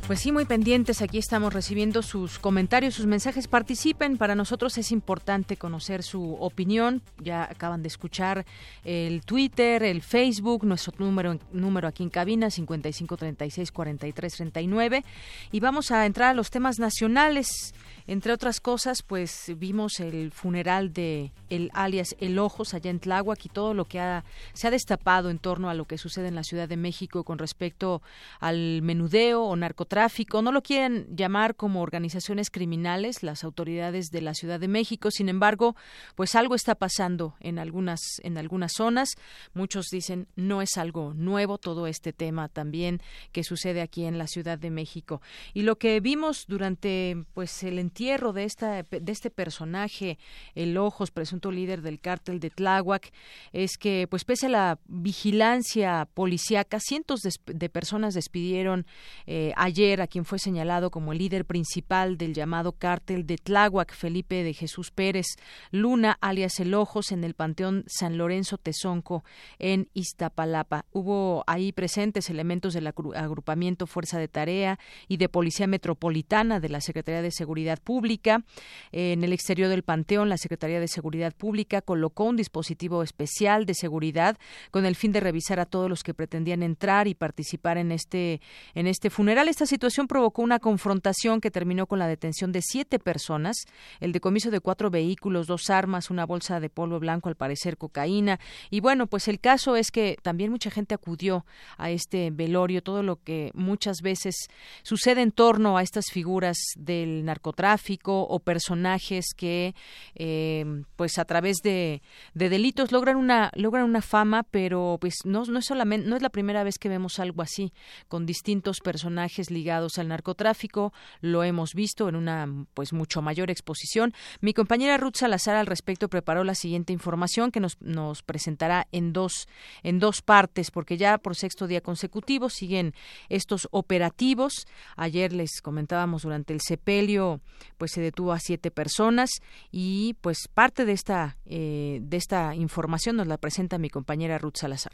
Pues 0.07 0.21
sí, 0.21 0.31
muy 0.31 0.45
pendientes. 0.45 1.01
Aquí 1.01 1.17
estamos 1.17 1.53
recibiendo 1.53 2.01
sus 2.01 2.39
comentarios, 2.39 2.93
sus 2.93 3.05
mensajes. 3.05 3.49
Participen. 3.49 4.17
Para 4.17 4.35
nosotros 4.35 4.77
es 4.77 4.93
importante 4.93 5.57
conocer 5.57 6.01
su 6.01 6.35
opinión. 6.35 7.01
Ya 7.21 7.43
acaban 7.43 7.81
de 7.81 7.89
escuchar 7.89 8.45
el 8.85 9.19
Twitter, 9.25 9.83
el 9.83 10.01
Facebook, 10.01 10.63
nuestro 10.63 10.93
número, 10.97 11.37
número 11.51 11.89
aquí 11.89 12.03
en 12.03 12.09
cabina, 12.09 12.47
5536-4339. 12.47 15.03
Y 15.51 15.59
vamos 15.59 15.91
a 15.91 16.05
entrar 16.05 16.29
a 16.29 16.33
los 16.33 16.51
temas 16.51 16.79
nacionales. 16.79 17.73
Entre 18.07 18.31
otras 18.31 18.61
cosas, 18.61 19.03
pues 19.03 19.51
vimos 19.57 19.99
el 19.99 20.31
funeral 20.31 20.93
de 20.93 21.33
el 21.49 21.69
alias 21.73 22.15
El 22.19 22.39
Ojos 22.39 22.73
allá 22.73 22.89
en 22.89 22.99
Tláhuac 22.99 23.45
y 23.45 23.49
todo 23.49 23.73
lo 23.73 23.83
que 23.83 23.99
ha, 23.99 24.23
se 24.53 24.67
ha 24.67 24.71
destapado 24.71 25.29
en 25.29 25.39
torno 25.39 25.69
a 25.69 25.73
lo 25.73 25.85
que 25.85 25.97
sucede 25.97 26.29
en 26.29 26.35
la 26.35 26.43
Ciudad 26.43 26.69
de 26.69 26.77
México 26.77 27.25
con 27.25 27.37
respecto 27.37 28.01
al 28.39 28.81
menudeo 28.81 29.43
o 29.43 29.55
narcotráfico. 29.57 30.41
No 30.41 30.53
lo 30.53 30.63
quieren 30.63 31.05
llamar 31.15 31.55
como 31.55 31.81
organizaciones 31.81 32.49
criminales 32.49 33.23
las 33.23 33.43
autoridades 33.43 34.09
de 34.09 34.21
la 34.21 34.33
Ciudad 34.33 34.59
de 34.59 34.69
México. 34.69 35.11
Sin 35.11 35.27
embargo, 35.27 35.75
pues 36.15 36.35
algo 36.35 36.55
está 36.55 36.75
pasando 36.75 37.35
en 37.41 37.59
algunas 37.59 37.99
en 38.23 38.37
algunas 38.37 38.71
zonas. 38.73 39.15
Muchos 39.53 39.87
dicen 39.91 40.27
no 40.37 40.61
es 40.61 40.77
algo 40.77 41.13
nuevo 41.13 41.57
todo 41.57 41.87
este 41.87 42.13
tema 42.13 42.47
también 42.47 43.01
que 43.33 43.43
sucede 43.43 43.81
aquí 43.81 44.05
en 44.05 44.17
la 44.17 44.27
Ciudad 44.27 44.57
de 44.57 44.69
México. 44.69 45.21
Y 45.53 45.63
lo 45.63 45.77
que 45.77 45.99
vimos 45.99 46.45
durante 46.47 47.25
pues 47.33 47.63
el 47.63 47.79
entierro 47.97 48.31
de 48.31 48.43
esta 48.43 48.83
de 48.83 49.11
este 49.11 49.31
personaje, 49.31 50.19
el 50.53 50.77
Ojos, 50.77 51.09
presunto 51.09 51.51
líder 51.51 51.81
del 51.81 51.99
cártel 51.99 52.39
de 52.39 52.51
Tláhuac, 52.51 53.11
es 53.53 53.79
que 53.79 54.05
pues 54.07 54.23
pese 54.23 54.45
a 54.45 54.49
la 54.49 54.79
vigilancia 54.87 56.07
policíaca, 56.13 56.79
cientos 56.79 57.21
de, 57.21 57.69
personas 57.69 58.13
despidieron 58.13 58.85
eh, 59.25 59.51
ayer 59.57 60.01
a 60.01 60.07
quien 60.07 60.25
fue 60.25 60.37
señalado 60.37 60.91
como 60.91 61.11
el 61.11 61.17
líder 61.17 61.45
principal 61.45 62.19
del 62.19 62.35
llamado 62.35 62.71
cártel 62.73 63.25
de 63.25 63.37
Tláhuac, 63.37 63.91
Felipe 63.91 64.43
de 64.43 64.53
Jesús 64.53 64.91
Pérez 64.91 65.25
Luna, 65.71 66.19
alias 66.21 66.59
El 66.59 66.75
Ojos, 66.75 67.11
en 67.11 67.23
el 67.23 67.33
Panteón 67.33 67.83
San 67.87 68.17
Lorenzo 68.17 68.59
Tezonco, 68.59 69.23
en 69.57 69.89
Iztapalapa. 69.95 70.85
Hubo 70.91 71.43
ahí 71.47 71.71
presentes 71.71 72.29
elementos 72.29 72.75
del 72.75 72.85
agrupamiento 72.85 73.87
Fuerza 73.87 74.19
de 74.19 74.27
Tarea 74.27 74.77
y 75.07 75.17
de 75.17 75.29
Policía 75.29 75.65
Metropolitana 75.65 76.59
de 76.59 76.69
la 76.69 76.79
Secretaría 76.79 77.23
de 77.23 77.31
Seguridad 77.31 77.79
Pública. 77.87 78.43
En 78.91 79.23
el 79.23 79.31
exterior 79.31 79.69
del 79.69 79.81
Panteón, 79.81 80.27
la 80.27 80.35
Secretaría 80.35 80.81
de 80.81 80.89
Seguridad 80.89 81.33
Pública 81.33 81.81
colocó 81.81 82.25
un 82.25 82.35
dispositivo 82.35 83.01
especial 83.01 83.65
de 83.65 83.73
seguridad 83.73 84.37
con 84.71 84.85
el 84.85 84.97
fin 84.97 85.13
de 85.13 85.21
revisar 85.21 85.61
a 85.61 85.65
todos 85.65 85.89
los 85.89 86.03
que 86.03 86.13
pretendían 86.13 86.63
entrar 86.63 87.07
y 87.07 87.15
participar 87.15 87.77
en 87.77 87.93
este 87.93 88.41
en 88.75 88.87
este 88.87 89.09
funeral. 89.09 89.47
Esta 89.47 89.65
situación 89.65 90.07
provocó 90.07 90.41
una 90.41 90.59
confrontación 90.59 91.39
que 91.39 91.49
terminó 91.49 91.85
con 91.85 91.97
la 91.97 92.09
detención 92.09 92.51
de 92.51 92.61
siete 92.61 92.99
personas, 92.99 93.55
el 94.01 94.11
decomiso 94.11 94.51
de 94.51 94.59
cuatro 94.59 94.89
vehículos, 94.89 95.47
dos 95.47 95.69
armas, 95.69 96.09
una 96.09 96.25
bolsa 96.25 96.59
de 96.59 96.69
polvo 96.69 96.99
blanco, 96.99 97.29
al 97.29 97.35
parecer 97.35 97.77
cocaína. 97.77 98.37
Y 98.69 98.81
bueno, 98.81 99.07
pues 99.07 99.29
el 99.29 99.39
caso 99.39 99.77
es 99.77 99.91
que 99.91 100.17
también 100.21 100.51
mucha 100.51 100.71
gente 100.71 100.93
acudió 100.93 101.45
a 101.77 101.89
este 101.89 102.31
velorio, 102.31 102.83
todo 102.83 103.01
lo 103.01 103.15
que 103.23 103.51
muchas 103.53 104.01
veces 104.01 104.35
sucede 104.83 105.21
en 105.21 105.31
torno 105.31 105.77
a 105.77 105.83
estas 105.83 106.07
figuras 106.11 106.57
del 106.75 107.23
narcotráfico 107.23 107.76
o 108.05 108.39
personajes 108.39 109.33
que 109.35 109.75
eh, 110.15 110.83
pues 110.95 111.17
a 111.17 111.25
través 111.25 111.57
de, 111.63 112.01
delitos 112.33 112.91
logran 112.91 113.17
una 113.17 113.51
logran 113.55 113.83
una 113.83 114.01
fama 114.01 114.43
pero 114.43 114.97
pues 114.99 115.15
no, 115.25 115.43
no 115.45 115.59
es 115.59 115.65
solamente 115.65 116.07
no 116.07 116.15
es 116.15 116.21
la 116.21 116.29
primera 116.29 116.63
vez 116.63 116.77
que 116.77 116.89
vemos 116.89 117.19
algo 117.19 117.41
así 117.41 117.73
con 118.07 118.25
distintos 118.25 118.79
personajes 118.79 119.51
ligados 119.51 119.97
al 119.97 120.07
narcotráfico. 120.07 120.93
Lo 121.21 121.43
hemos 121.43 121.73
visto 121.73 122.09
en 122.09 122.15
una 122.15 122.47
pues 122.73 122.93
mucho 122.93 123.21
mayor 123.21 123.49
exposición. 123.51 124.13
Mi 124.41 124.53
compañera 124.53 124.97
Ruth 124.97 125.15
Salazar 125.15 125.55
al 125.55 125.67
respecto 125.67 126.09
preparó 126.09 126.43
la 126.43 126.55
siguiente 126.55 126.93
información 126.93 127.51
que 127.51 127.59
nos, 127.59 127.79
nos 127.81 128.23
presentará 128.23 128.87
en 128.91 129.13
dos 129.13 129.47
en 129.83 129.99
dos 129.99 130.21
partes 130.21 130.71
porque 130.71 130.97
ya 130.97 131.17
por 131.17 131.35
sexto 131.35 131.67
día 131.67 131.81
consecutivo 131.81 132.49
siguen 132.49 132.93
estos 133.29 133.67
operativos. 133.71 134.67
Ayer 134.95 135.33
les 135.33 135.61
comentábamos 135.61 136.23
durante 136.23 136.53
el 136.53 136.61
sepelio 136.61 137.41
pues 137.77 137.91
se 137.91 138.01
detuvo 138.01 138.31
a 138.33 138.39
siete 138.39 138.71
personas 138.71 139.29
y 139.71 140.15
pues 140.21 140.47
parte 140.53 140.85
de 140.85 140.93
esta 140.93 141.37
eh, 141.45 141.99
de 142.01 142.17
esta 142.17 142.55
información 142.55 143.17
nos 143.17 143.27
la 143.27 143.37
presenta 143.37 143.77
mi 143.77 143.89
compañera 143.89 144.37
Ruth 144.37 144.57
Salazar. 144.57 144.93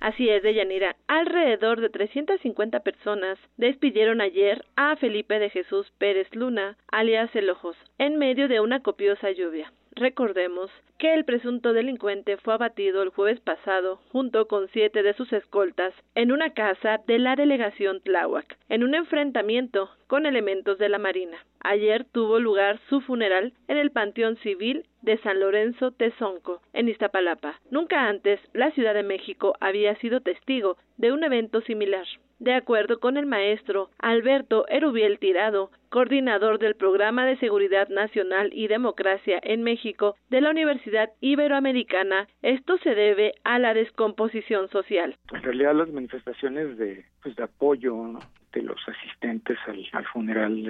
Así 0.00 0.28
es, 0.28 0.42
Deyanira. 0.42 0.94
Alrededor 1.08 1.80
de 1.80 1.88
350 1.88 2.80
personas 2.80 3.36
despidieron 3.56 4.20
ayer 4.20 4.64
a 4.76 4.94
Felipe 4.96 5.40
de 5.40 5.50
Jesús 5.50 5.90
Pérez 5.98 6.28
Luna, 6.32 6.76
alias 6.92 7.34
El 7.34 7.50
Ojos, 7.50 7.76
en 7.98 8.16
medio 8.16 8.46
de 8.46 8.60
una 8.60 8.80
copiosa 8.80 9.32
lluvia. 9.32 9.72
Recordemos 9.96 10.70
que 10.98 11.14
el 11.14 11.24
presunto 11.24 11.72
delincuente 11.72 12.36
fue 12.38 12.54
abatido 12.54 13.02
el 13.02 13.10
jueves 13.10 13.40
pasado 13.40 14.00
junto 14.10 14.48
con 14.48 14.68
siete 14.68 15.02
de 15.04 15.14
sus 15.14 15.32
escoltas 15.32 15.94
en 16.16 16.32
una 16.32 16.50
casa 16.50 17.00
de 17.06 17.18
la 17.20 17.36
delegación 17.36 18.00
Tláhuac, 18.00 18.58
en 18.68 18.82
un 18.82 18.96
enfrentamiento 18.96 19.88
con 20.08 20.26
elementos 20.26 20.76
de 20.78 20.88
la 20.88 20.98
Marina. 20.98 21.38
Ayer 21.60 22.04
tuvo 22.04 22.40
lugar 22.40 22.80
su 22.88 23.00
funeral 23.00 23.52
en 23.68 23.76
el 23.76 23.90
Panteón 23.90 24.36
Civil 24.38 24.86
de 25.02 25.18
San 25.18 25.38
Lorenzo 25.38 25.92
Tezonco, 25.92 26.60
en 26.72 26.88
Iztapalapa. 26.88 27.60
Nunca 27.70 28.08
antes 28.08 28.40
la 28.52 28.70
Ciudad 28.72 28.94
de 28.94 29.02
México 29.02 29.54
había 29.60 29.94
sido 29.96 30.20
testigo 30.20 30.76
de 30.96 31.12
un 31.12 31.22
evento 31.22 31.60
similar. 31.60 32.06
De 32.40 32.54
acuerdo 32.54 33.00
con 33.00 33.16
el 33.16 33.26
maestro 33.26 33.90
Alberto 33.98 34.66
Erubiel 34.68 35.18
Tirado, 35.18 35.70
coordinador 35.88 36.60
del 36.60 36.76
Programa 36.76 37.26
de 37.26 37.36
Seguridad 37.38 37.88
Nacional 37.88 38.50
y 38.52 38.68
Democracia 38.68 39.40
en 39.42 39.64
México 39.64 40.14
de 40.30 40.40
la 40.40 40.50
Universidad 40.50 40.87
Iberoamericana, 41.20 42.28
esto 42.42 42.78
se 42.78 42.94
debe 42.94 43.34
a 43.44 43.58
la 43.58 43.74
descomposición 43.74 44.68
social. 44.70 45.16
En 45.32 45.42
realidad 45.42 45.74
las 45.74 45.90
manifestaciones 45.90 46.78
de, 46.78 47.04
pues, 47.22 47.36
de 47.36 47.44
apoyo 47.44 48.18
de 48.52 48.62
los 48.62 48.80
asistentes 48.88 49.58
al, 49.92 50.06
funeral 50.06 50.62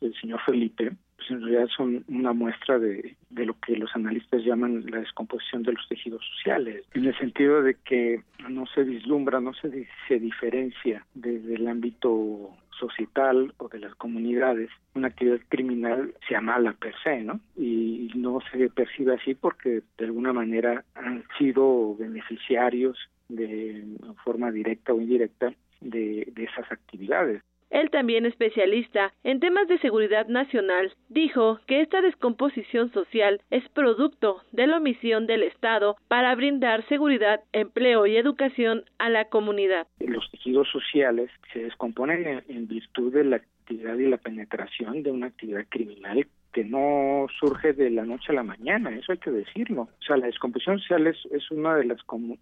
del 0.00 0.14
señor 0.20 0.40
Felipe 0.44 0.92
pues 1.26 1.30
en 1.30 1.46
realidad 1.46 1.68
son 1.74 2.04
una 2.08 2.32
muestra 2.32 2.78
de, 2.78 3.16
lo 3.30 3.54
que 3.60 3.76
los 3.76 3.94
analistas 3.94 4.44
llaman 4.44 4.84
la 4.90 4.98
descomposición 4.98 5.62
de 5.62 5.72
los 5.72 5.88
tejidos 5.88 6.22
sociales, 6.36 6.84
en 6.94 7.06
el 7.06 7.16
sentido 7.18 7.62
de 7.62 7.76
que 7.84 8.22
no 8.48 8.66
se 8.66 8.82
vislumbra, 8.82 9.40
no 9.40 9.54
se, 9.54 9.86
se 10.08 10.18
diferencia 10.18 11.04
desde 11.14 11.54
el 11.54 11.68
ámbito 11.68 12.50
societal 12.78 13.54
o 13.58 13.68
de 13.68 13.78
las 13.78 13.94
comunidades 13.94 14.68
una 14.94 15.08
actividad 15.08 15.40
criminal 15.48 16.14
sea 16.28 16.40
mala 16.40 16.72
per 16.72 16.94
se, 17.02 17.22
¿no? 17.22 17.40
Y 17.56 18.10
no 18.14 18.40
se 18.52 18.68
percibe 18.68 19.14
así 19.14 19.34
porque 19.34 19.82
de 19.98 20.04
alguna 20.04 20.32
manera 20.32 20.84
han 20.94 21.24
sido 21.38 21.96
beneficiarios 21.96 22.98
de 23.28 23.84
forma 24.24 24.50
directa 24.50 24.92
o 24.92 25.00
indirecta 25.00 25.52
de 25.80 26.32
esas 26.36 26.70
actividades. 26.70 27.42
El 27.74 27.90
también 27.90 28.24
especialista 28.24 29.12
en 29.24 29.40
temas 29.40 29.66
de 29.66 29.78
seguridad 29.78 30.28
nacional, 30.28 30.92
dijo 31.08 31.58
que 31.66 31.80
esta 31.80 32.00
descomposición 32.00 32.92
social 32.92 33.40
es 33.50 33.68
producto 33.70 34.40
de 34.52 34.68
la 34.68 34.76
omisión 34.76 35.26
del 35.26 35.42
Estado 35.42 35.96
para 36.06 36.34
brindar 36.36 36.86
seguridad, 36.88 37.40
empleo 37.52 38.06
y 38.06 38.16
educación 38.16 38.84
a 38.98 39.10
la 39.10 39.24
comunidad. 39.24 39.88
Los 39.98 40.30
tejidos 40.30 40.68
sociales 40.70 41.30
se 41.52 41.64
descomponen 41.64 42.44
en 42.46 42.68
virtud 42.68 43.12
de 43.12 43.24
la 43.24 43.36
actividad 43.36 43.96
y 43.96 44.08
la 44.08 44.18
penetración 44.18 45.02
de 45.02 45.10
una 45.10 45.26
actividad 45.26 45.66
criminal 45.68 46.26
que 46.54 46.64
no 46.64 47.26
surge 47.40 47.72
de 47.72 47.90
la 47.90 48.04
noche 48.04 48.26
a 48.28 48.34
la 48.34 48.44
mañana, 48.44 48.90
eso 48.90 49.10
hay 49.10 49.18
que 49.18 49.32
decirlo. 49.32 49.82
O 49.82 50.02
sea, 50.06 50.16
la 50.16 50.26
descomposición 50.26 50.78
social 50.78 51.08
es, 51.08 51.16
es 51.32 51.50
uno 51.50 51.74
de, 51.74 51.84
las, 51.84 51.98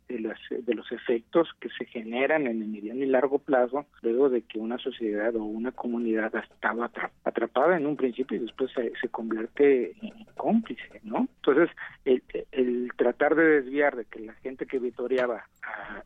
de, 0.08 0.20
las, 0.20 0.38
de 0.50 0.74
los 0.74 0.92
efectos 0.92 1.48
que 1.58 1.70
se 1.70 1.86
generan 1.86 2.46
en 2.46 2.60
el 2.60 2.68
mediano 2.68 3.02
y 3.02 3.06
largo 3.06 3.38
plazo 3.38 3.86
luego 4.02 4.28
de 4.28 4.42
que 4.42 4.58
una 4.58 4.76
sociedad 4.76 5.34
o 5.34 5.44
una 5.44 5.72
comunidad 5.72 6.34
estaba 6.36 6.90
atrapada 7.24 7.78
en 7.78 7.86
un 7.86 7.96
principio 7.96 8.36
y 8.36 8.40
después 8.40 8.70
se, 8.72 8.92
se 9.00 9.08
convierte 9.08 9.92
en 10.02 10.26
cómplice, 10.36 11.00
¿no? 11.04 11.26
Entonces, 11.36 11.70
el, 12.04 12.22
el, 12.52 12.92
tratar 12.96 13.34
de 13.34 13.62
desviar 13.62 13.96
de 13.96 14.04
que 14.04 14.20
la 14.20 14.34
gente 14.34 14.66
que 14.66 14.78
vitoreaba 14.78 15.46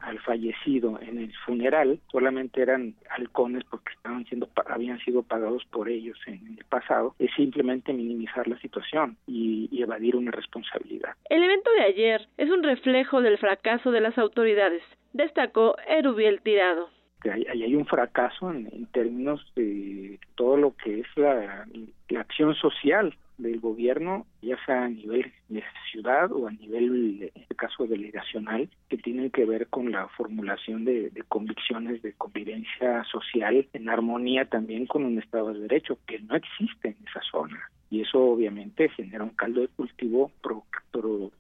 al 0.01 0.19
fallecido 0.21 1.01
en 1.01 1.19
el 1.19 1.33
funeral 1.45 1.99
solamente 2.13 2.63
eran 2.63 2.95
halcones 3.11 3.65
porque 3.65 3.93
estaban 3.95 4.25
siendo 4.27 4.49
habían 4.67 4.99
sido 5.01 5.23
pagados 5.23 5.65
por 5.71 5.89
ellos 5.89 6.19
en 6.27 6.57
el 6.59 6.65
pasado 6.69 7.15
es 7.19 7.31
simplemente 7.35 7.93
minimizar 7.97 8.47
la 8.49 8.59
situación 8.59 9.17
y, 9.27 9.69
evadir 9.83 10.17
una 10.17 10.33
responsabilidad. 10.33 11.11
El 11.29 11.45
evento 11.45 11.71
de 11.79 11.85
ayer 11.85 12.29
es 12.39 12.51
un 12.51 12.63
reflejo 12.63 13.21
del 13.21 13.39
fracaso 13.39 13.93
de 13.93 14.01
las 14.01 14.19
autoridades, 14.19 14.83
destacó 15.13 15.77
Erubiel 15.87 16.41
Tirado. 16.43 16.89
Ahí 17.31 17.63
hay, 17.63 17.75
un 17.75 17.87
fracaso 17.87 18.51
en, 18.51 18.87
términos 18.87 19.41
de 19.55 20.19
todo 20.35 20.57
lo 20.57 20.77
que 20.77 21.01
es 21.01 21.07
la, 21.17 21.67
la 22.09 22.21
acción 22.21 22.55
social 22.55 23.15
del 23.39 23.61
gobierno, 23.61 24.27
ya 24.43 24.57
sea 24.65 24.85
a 24.85 24.89
nivel 24.89 25.33
de 25.49 25.63
ciudad 25.91 26.33
o 26.33 26.47
a 26.49 26.53
nivel, 26.53 27.31
en 27.35 27.43
este 27.43 27.55
caso, 27.55 27.87
delegacional, 27.87 28.69
que 28.89 28.97
tienen 28.97 29.31
que 29.31 29.45
ver 29.45 29.69
con 29.69 29.93
la 29.93 30.09
formulación 30.09 30.85
de, 30.85 31.13
convicciones 31.29 32.03
de 32.03 32.13
convivencia 32.15 33.05
social 33.05 33.69
en 33.73 33.89
armonía 33.89 34.47
también 34.47 34.87
con 34.87 35.05
un 35.05 35.19
Estado 35.19 35.53
de 35.53 35.61
Derecho, 35.61 35.99
que 36.07 36.19
no 36.21 36.37
existe 36.37 36.89
en 36.89 36.97
esa 37.09 37.21
zona. 37.31 37.71
Y 37.91 38.03
eso 38.03 38.21
obviamente 38.21 38.89
genera 38.91 39.25
un 39.25 39.31
caldo 39.31 39.61
de 39.61 39.69
cultivo 39.69 40.31
pro, 40.43 40.65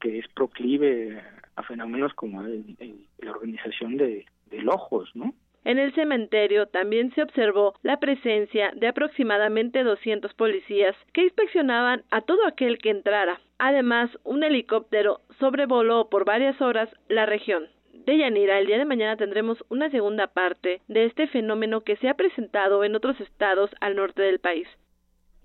que 0.00 0.18
es 0.18 0.28
proclive 0.28 1.20
a 1.56 1.62
fenómenos 1.62 2.14
como 2.14 2.42
la 2.42 3.30
organización 3.30 3.96
de, 3.96 4.26
de 4.50 4.62
lojos, 4.62 5.11
¿no? 5.14 5.35
En 5.64 5.80
el 5.80 5.92
cementerio 5.94 6.66
también 6.66 7.12
se 7.14 7.22
observó 7.24 7.74
la 7.82 7.98
presencia 7.98 8.70
de 8.76 8.87
aproximadamente 8.87 9.82
200 9.82 10.32
policías 10.35 10.94
que 11.12 11.24
inspeccionaban 11.24 12.04
a 12.12 12.20
todo 12.20 12.46
aquel 12.46 12.78
que 12.78 12.90
entrara. 12.90 13.40
Además, 13.59 14.09
un 14.22 14.44
helicóptero 14.44 15.22
sobrevoló 15.40 16.09
por 16.09 16.24
varias 16.24 16.61
horas 16.61 16.88
la 17.09 17.26
región. 17.26 17.66
De 17.92 18.24
el 18.24 18.66
día 18.66 18.78
de 18.78 18.85
mañana 18.85 19.16
tendremos 19.16 19.64
una 19.68 19.90
segunda 19.90 20.28
parte 20.28 20.80
de 20.87 21.06
este 21.06 21.26
fenómeno 21.26 21.80
que 21.80 21.96
se 21.96 22.09
ha 22.09 22.14
presentado 22.14 22.85
en 22.85 22.94
otros 22.94 23.20
estados 23.20 23.68
al 23.80 23.96
norte 23.96 24.22
del 24.22 24.38
país. 24.38 24.68